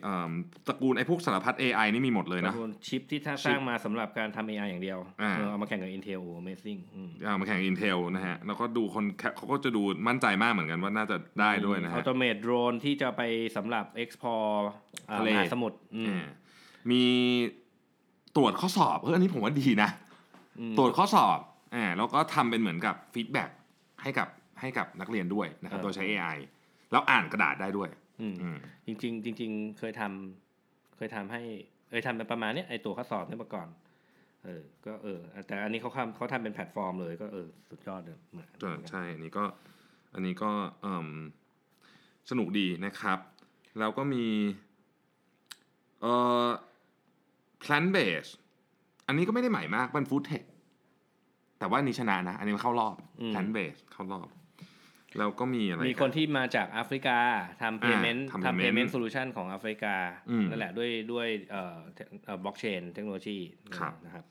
[0.06, 0.32] อ่า
[0.68, 13.22] ตระกูลไอ้พวกสารพัด AI นี่มีหมดเลยนะจำนวนชิปที่ถ้าชิปสร้างมาสำหรับการทำ AI อย่างเดียวอ่าเออเอามาแข่งกับ Intel โอ้ amazing อืมเอามาแข่ง Intel นะฮะ แล้วก็ดูคนแคเขาก็จะดูมั่นใจมากเหมือนกันว่าน่าจะได้ด้วยนะออฮะโตเมตโดรนที่จะไป
[13.58, 14.62] สำหรับ export
[15.10, 16.26] อ่าทะเลมหาสมุทรอืมอ่า
[16.92, 17.04] มี
[18.36, 19.90] ตรวจข้อสอบเอออันนี้ผมว่าดีนะ
[20.60, 21.40] อืมตรวจข้อสอบ
[21.76, 23.50] อ่าแล้วก็ทำเป็นเหมือนกับ feedback
[24.04, 24.28] ให้กับ
[24.62, 26.38] ให้กับนักเรียนด้วยนะครับเออโดยใช้ AI
[26.92, 27.90] แล้วอ่านกระดาษได้ด้วย
[28.22, 31.42] อืมอืม จริงๆจริง ๆ เคยทำเคยทำให้
[31.90, 33.68] เคยทำเป็นประมาณเนี้ยไอตัวข้อสอบเนี่ยมาก่อน
[34.46, 39.46] เออ ก็เออ แต่อันนี้เขาทำเขาทำเป็นแพลตฟอร์มเลยก็เออสุดยอดเลยเหมือนก็ใช่อันนี้ก็
[40.14, 40.52] อันนี้ก็
[40.82, 41.08] เอิ่ม
[42.30, 43.20] สนุกดีนะครับ
[43.80, 44.26] แล้วก็มี
[46.02, 46.14] เอ่
[46.46, 46.50] อ
[47.64, 48.34] plant based
[49.08, 50.44] อันนี้ก็ไม่ได้ใหม่มากเป็น food tech
[51.60, 52.96] แต่ว่าอันนี้ชนะนะ อันนี้มันเข้ารอบ
[53.34, 54.28] plant based เข้ารอบ
[55.18, 57.18] แล้วก็มีอะไร มีคนที่มาจากแอฟริกา
[57.62, 59.96] ทำ payment ทำทำ payment payment solution ของแอฟริกา
[60.30, 61.78] อืมนั่นแหละด้วยด้วยเอ่อ
[62.26, 63.38] เอ่อบล็อกเชนเทคโนโลยี
[63.78, 64.24] ครับนะครับ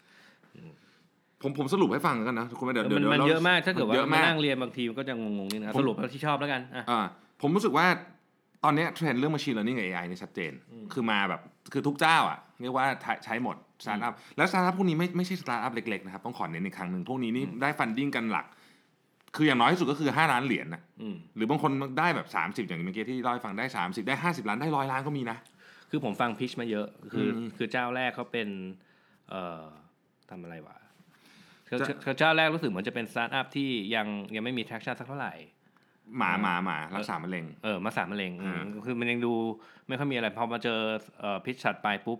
[1.42, 7.00] ผมผมสรุปให้ฟังแล้วกันนะคุณไม่เดี๋ยวมันเดี๋ยวมันราเยอะมากถ้าเกิดว่าเยอะมามากนั่งเรียนบางทีมันก็จะงงๆนิดนะผมสรุปแล้วที่ชอบแล้วกันอะอ่า
[7.42, 7.86] ผมรู้สึกว่า
[8.64, 10.52] ตอนเนี้ยเทรนด์เรื่อง machine learning กับ AI เนี่ยชัดเจน
[10.92, 11.40] คือมาแบบ
[11.72, 18.46] คือทุกเจ้าอะเรียกว่าใช้ใช้หมดสตาร์ทอัพแล้วสตาร์ทอัพพวกนี้ไม่ไม่ใช่สตาร์ทอัพเล็กๆนะครับต้องขอเน้นอีกครั้งหนึ่งพวกนี้นี่ได้ funding กันหลัก
[19.36, 25.38] คืออย่างน้อยที่สุดก็คือ 5 ล้านเหรียญนะอืมหรือบางคนได้แบบ 30 อย่างเมื่อกี้ที่เล่าให้ฟังได้ 30 ได้ 50 ล้านได้ร้อยล้านก็มีนะ
[25.90, 28.48] คือผมฟัง pitch มาเยอะ คืออืมคือเจ้าแรกเขาเป็น
[29.30, 29.64] เอ่อ
[30.30, 30.76] ทำอะไรวะ
[31.68, 35.34] คือจะคือเจ้าแรกรู้สึกเหมือนจะเป็นสตาร์ทอัพที่ยังยังไม่มี traction สักเท่าไหร่
[36.16, 39.32] หมาหมาหมารักษามะเร็งเออมาสามมะเร็งอืมอ่าคือมันยังดู
[39.88, 40.80] ไม่ค่อยมีอะไรพอมาเจอ
[41.20, 42.18] เอ่อ pitch ถัดไปปุ๊บ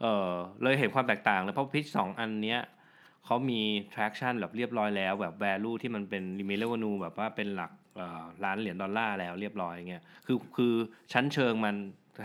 [0.00, 0.32] เออ
[0.62, 2.60] เลยเห็นความแตกต่างเลยเพราะ pitch สองอันเนี้ย
[3.28, 3.62] เขามี
[3.94, 10.74] traction แบบเรียบร้อยแล้ว แบบ value ที่มันเป็น limit revenue แบบว่าเป็นหลักเอ่อล้านเหรียญดอลลาร์แล้วเรียบร้อยอย่างเงี้ยคือคือ
[11.12, 11.74] ชั้นเชิงมัน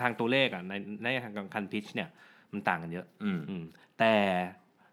[0.01, 0.73] ทางตัวเลขอะใน
[1.03, 2.09] ในทางการ pitch เนี่ย
[2.51, 3.63] มันต่างกันเยอะอืมอืม
[3.99, 4.13] แต่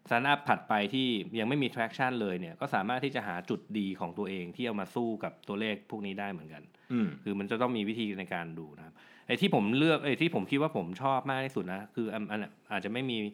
[0.08, 1.08] สตาร์ทอัพถัดไปที่
[1.38, 8.94] ยังไม่มี traction เลยเนี่ยก็สามารถที่จะหาจุดดีของตัวเองที่เอามาสู้กับตัวเลขพวกนี้ได้เหมือนกันอืมคือมันจะต้องมีวิธีในการดูนะครับ
[9.26, 12.40] ไอ้ที่ผมเลือกไอ้ที่ผมคิดว่าผมชอบมากที่สุดนะคืออันอัน
[12.72, 13.30] อาจจะไม่มีเอ่อ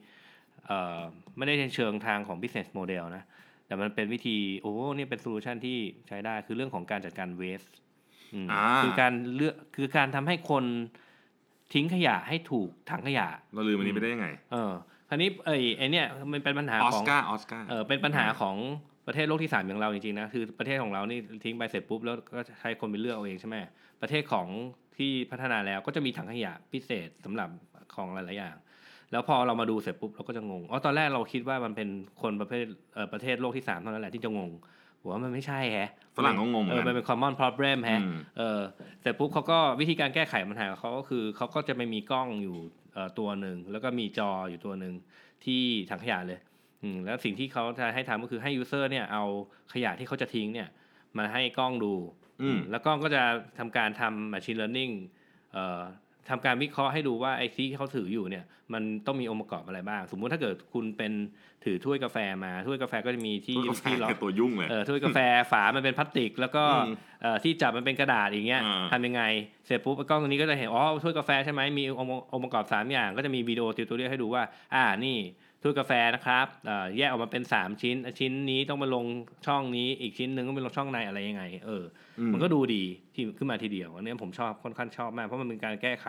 [1.37, 3.25] ไม่ได้ในเชิงทางของ business model นะ
[3.67, 7.73] แต่มันเป็นวิธีโอ้นี่เป็น solution ที่ใช้ได้คือเรื่องของการจัดการ waste
[8.35, 10.65] อืมอ่าคือการเลือกคือการทำให้คน
[11.75, 14.73] ทิ้งขยะให้ถูกถังขยะ เราลืมอันนี้ไปได้ยังไง เออ
[15.09, 18.57] คราวนี้ไอ้ไอ้เนี่ยมันเป็นปัญหาออขสองการ์ออสการ์เออเป็นปัญหาของ
[19.07, 23.57] ประเทศโลกที่สามอย่างเราจริงๆนะคือประเทศของเรานี่ทิ้งไปเสร็จปุ๊บแล้วก็ใช้คนไปเลือกเอาเองใช่ไหม
[24.03, 24.47] ประเทศของ
[24.97, 27.49] ที่พัฒนาแล้วก็จะมีถังขยะพิเศษสำหรับ
[27.95, 28.57] ของหลายๆอย่าง
[29.13, 31.89] แล้วพอเรามาดูเสร็จปุ๊บเราก็จะงงอ๋อตอนแรกเราคิดว่ามันเป็น
[32.23, 34.51] คนประเภทเอ่อประเทศโลกที่สามเท่านั้นแหละที่จะงง
[35.01, 38.61] ผมว่ามันไม่ใช่แฮะฝรั่งก็งงเหมืเออนอกัมันนเป็น common problem แฮะอืมเออ
[39.01, 42.57] เสร็จปุ๊บเขาก็วิธีการแก้ไขปัญหาของเขาก็คือเขาก็จะไม่มีกล้องอยู่
[42.95, 44.95] เอ่อตัวหนึ่งแล้วก็มีจออยู่ตัวหนึ่ง
[45.45, 46.41] ที่ถังขยะเลย
[46.83, 49.25] อืมแล้วสิ่งที่เขาจะให้ทำก็คือให้ user เนี่ยเอา
[49.73, 50.69] ขยะที่เขาจะทิ้งเนี่ย
[51.17, 51.95] มาให้กล้องดู
[52.43, 53.23] อืมแล้วกล้องก็จะ
[53.59, 54.93] ทำการทำ machine learning
[55.53, 55.83] เอ่อ
[56.31, 61.13] ทำการวิเคราะห์ให้ดูว่าไอ้ที่เขาถืออยู่เนี่ย มันต้องมีองค์ประกอบอะไรบ้าง สมมุติถ้าเกิดคุณเป็น
[61.65, 65.19] ถือถ้วยกาแฟมาถ้วยกาแฟก็จะมีที่ที่กาแฟที่ล็อกคือตัวยุ่งเลยเออถ้วยกาแฟ
[65.53, 69.23] ฝามันเป็นพลาสติก แล้วก็อืมเอ่อที่จับมันเป็นกระดาษอย่างเงี้ยอ่าทำยังไง
[69.67, 74.43] เสร็จปุ๊บกล้องตัวนี้ก็จะเห็นอ๋อถ้วยกาแฟใช่ไหมมีองค์องค์ประกอบสามอย่าง ก็จะมีวิดีโอติวตัวเรียให้ดูว่า
[74.75, 75.19] อ่านี่
[75.63, 79.05] ถ้วยกาแฟนะครับเอ่อแยกออกมาเป็น 3 ชิ้น ชิ้นนี้ต้องมาลง
[79.47, 81.85] ช่องนี้ อีกชิ้นหนึ่งก็เป็นลงช่องในอะไรยังไง เออ
[82.21, 82.83] อมมันก็ดูดี
[83.15, 86.07] ที่ขึ้นมาทีเดียว อันนี้ผมชอบค่อนข้างชอบมาก เพราะมันเป็นการแก้ไข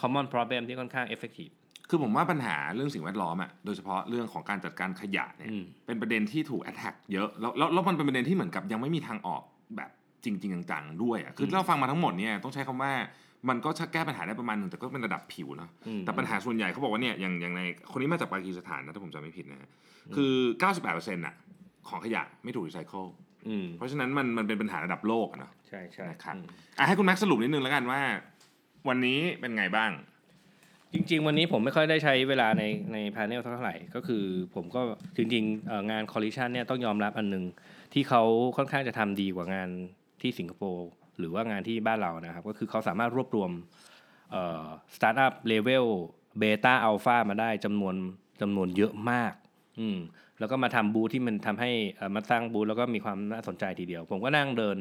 [0.00, 1.52] common problem ที่ค่อนข้าง effective
[1.88, 9.42] คือผมว่าปัญหาเรื่องสิ่งแวดล้อมอะ โดยเฉพาะเรื่องของการจัดการขยะเนี่ยอืมเป็นประเด็นที่ถูกแอ t แทกเยอะแล้วแล้วแล้วมันเป็นประเด็นที่เหมือนกับยังไม่มีทางออก
[9.76, 9.90] แบบ
[10.24, 12.92] จริง ๆ จังๆด้วยอะ คือเราฟังมาทั้งหมดเนี่ยต้องใช้คำว่า
[13.48, 19.70] มันก็แก้ปัญหาได้ประมาณหนึ่งแต่ก็เป็นระดับผิวเนาะอืมแต่ปัญหาส่วนใหญ่เขาบอกว่าเนี่ยอย่างอย่างในคนนี้มาจากปากีสถานนะถ้าผมจำไม่ผิดนะฮะ
[20.16, 20.32] คือ
[20.74, 21.34] 98%น่ะ
[21.88, 23.04] ของขยะไม่ถูกรีไซเคิล
[23.48, 26.44] อืมเพราะฉะนั้นมันมันเป็นปัญหาระดับโลกอะเนาะใช่ใช่นะครับอืม
[26.78, 28.00] อะให้คุณแม็กซ์สรุปนิดนึงแล้วกันว่า
[28.88, 29.90] วันนี้เป็นไงบ้าง
[30.92, 34.24] จริง ๆ วันนี้ผมไม่ค่อยได้ใช้เวลาในใน panel เท่าไหร่ ก็คือ
[34.54, 34.80] ผมก็
[35.16, 37.44] จริงๆเอ่องาน Collision เนี่ยต้องยอมรับอันหนึง
[37.92, 38.22] ที่เขา
[38.56, 39.68] ค่อนข้างจะทำดีกว่างาน
[40.22, 40.88] ที่สิงคโปร์
[41.18, 43.50] หรือว่างานที่บ้านเรานะครับ ก็คือเขาสามารถรวบรวม
[44.96, 45.86] สตาร์ทอัพ level
[46.38, 47.94] beta alpha มาได้จำนวน
[48.40, 49.32] จำนวนเยอะมาก
[49.80, 49.98] อืม
[50.38, 54.76] แล้วก็มาทำบูธที่มันทำให้เอ่อมาสร้างบูธแล้วก็มีความน่าสนใจทีเดียว ผมก็นั่งเดิน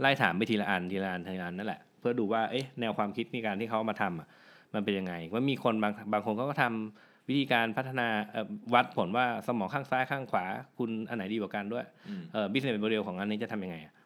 [0.00, 4.28] ไล่ถามไปทีละอันทีละอันทีละอันนั่นแหละ เพื่อดูว่าเอ๊ะแนวความคิดในการที่เขามาทำอะ
[4.74, 10.44] มันเป็นยังไงว่ามีคนบางบางคนเขาก็ทำวิธีการพัฒนาเอ่อวัดผลว่าสมองข้างซ้ายข้างขวา
[10.78, 14.03] คุณอันไหนดีกว่ากันด้วยอืมเออ business model ของอันนี้จะทำยังไงอะทำ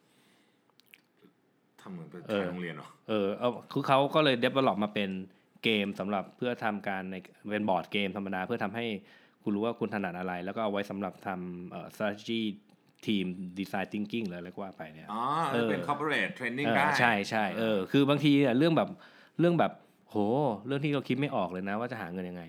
[1.92, 5.10] เหมือนเป็นเออโรงเรียนเหรอเออเอาคือเขาก็เลย develop มาเป็น
[5.64, 7.16] เกมสำหรับเพื่อทำการใน
[7.50, 8.86] เป็นบอร์ดเกมธรรมดาเพื่อทำให้
[9.42, 12.40] คุณรู้ว่าคุณถนัดอะไร แล้วก็เอาไว้สำหรับทำเอ่อ strategy
[13.06, 13.26] team
[13.58, 15.22] design thinking เลยอะไรก็ว่าไปเนี่ยอ๋อ
[15.52, 18.88] เออเป็น corporate training เออได้ใช่ใช่เออคือบางทีอะเรื่องแบบ
[19.40, 19.72] เรื่องแบบ
[20.08, 20.16] โห
[20.66, 22.44] เรื่องที่เราคิดไม่ออกเลยนะว่าจะหาเงินยังไง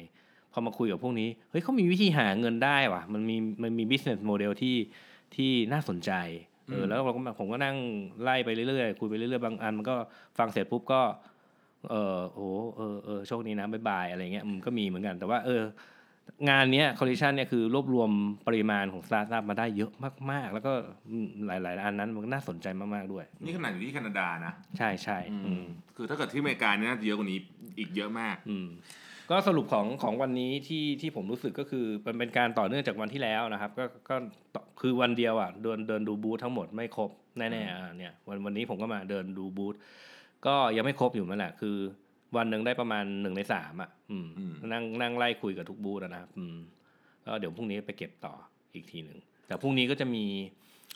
[0.52, 4.76] พอมาคุยกับพวกนี้ เฮ้ยเขามีวิธีหาเงินได้ว่ะ มันมีมันมี business model ที่
[5.36, 6.12] ที่น่าสนใจ
[6.70, 7.76] เอออืมแล้วเราก็ผมก็นั่ง
[8.24, 9.96] ไล่ไปเรื่อยๆคุยไปเรื่อยๆบางอันมันก็
[10.38, 11.02] ฟังเสร็จปุ๊บก็
[11.90, 12.48] เออโอ้
[12.78, 15.62] เออเออโชคดีนะ bye bye อะไรเงี้ยมันก็มีเหมือนกัน แต่ว่า เออ
[16.50, 18.10] งานเนี้ย Collision เนี่ยคือรวบรวม
[18.48, 19.92] ปริมาณของสตาร์ทอัพมาได้เยอะ
[20.32, 20.72] มากๆ แล้วก็
[21.10, 25.66] อืมหลาย ๆ อันนั้นมันก็น่าสนใจมากๆด้วย นี่ขนาดอยู่ที่แคนาดานะ ใช่ใช่อืม
[25.96, 27.40] คือถ้าเกิดที่อเมริกาเนี่ยน่าจะเยอะกว่านี้
[27.80, 28.68] อีกเยอะมาก อืม
[29.30, 34.16] ก็สรุปของของวันนี้ที่ที่ผมรู้สึกก็คือมันเป็นการต่อเนื่องจากวันที่แล้วนะครับ ก็ก็
[34.56, 39.76] ต่อคือวันเดียวอะเดินเดินดูบูธทั้งหมดไม่ครบแน่ๆอะเนี่ยวันวันนี้ผมก็มาเดินดูบูธ
[40.46, 41.78] ก็ยังไม่ครบอยู่นั่นแหละคือ
[42.38, 46.58] วันหนึ่งได้ประมาณหนึ่งในสามอะอืมอืมนั่งนั่งไล่คุยกับทุกบูธอะนะครับอืม
[47.26, 48.34] ก็เดี๋ยวพรุ่งนี้ไปเก็บต่อ
[48.74, 50.26] อีกทีหนึ่งแต่พรุ่งนี้ก็จะมี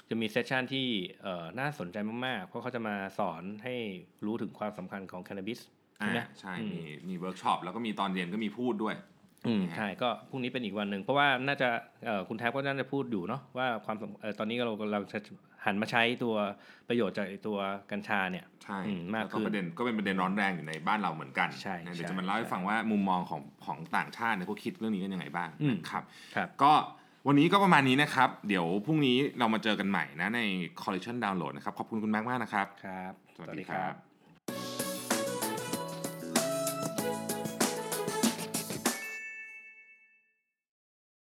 [0.10, 0.88] จะมี session ที่
[1.22, 3.76] เอ่อน่าสนใจมากๆ เพราะเขาจะมาสอนให้
[4.26, 8.96] รู้ถึงความสำคัญของแค n น a บิสอ่า ใช่ไหมใช่อืมมีมีเวิร์กช็อปแล้วก็มีตอนเย็นก็มีพูดด้วย
[9.48, 11.70] อืมนะฮะใช่ก็พรุ่งนี้เป็นอีกวันหนึ่งเพราะว่าน่าจะ
[12.06, 15.20] เอ่อคุณแท็บก็น่าจะพูดอยู่เนาะว่าความสำเอ่อตอนนี้เรากำลังจะ
[15.66, 16.36] หันมาใช้ตัว
[16.90, 17.58] ประโยชน์จากไอ้ตัว
[17.92, 26.04] กัญชาเนี่ยใช่อืมมากแล้วก็ขึ้นประเด็นก็เป็นประเด็นร้อนแรงอยู่ในบ้านเราเหมือนกันใช่นะเดี๋ยวใช่จะมาเล่าให้ใช่ฟังว่ามุมมองของของต่างชาติเนี่ยเขาคิดเรื่องนี้กันยังไงบ้างอืมนะครับ
[26.36, 26.72] ครับ ก็
[27.28, 30.42] วันนี้ก็ประมาณนี้นะครับ เดี๋ยวพรุ่งนี้เรามาเจอกันใหม่นะใน
[30.82, 34.13] Collection Download นะครับ ขอบคุณคุณแม็กมากนะครับ ครับ สวัสดีครับ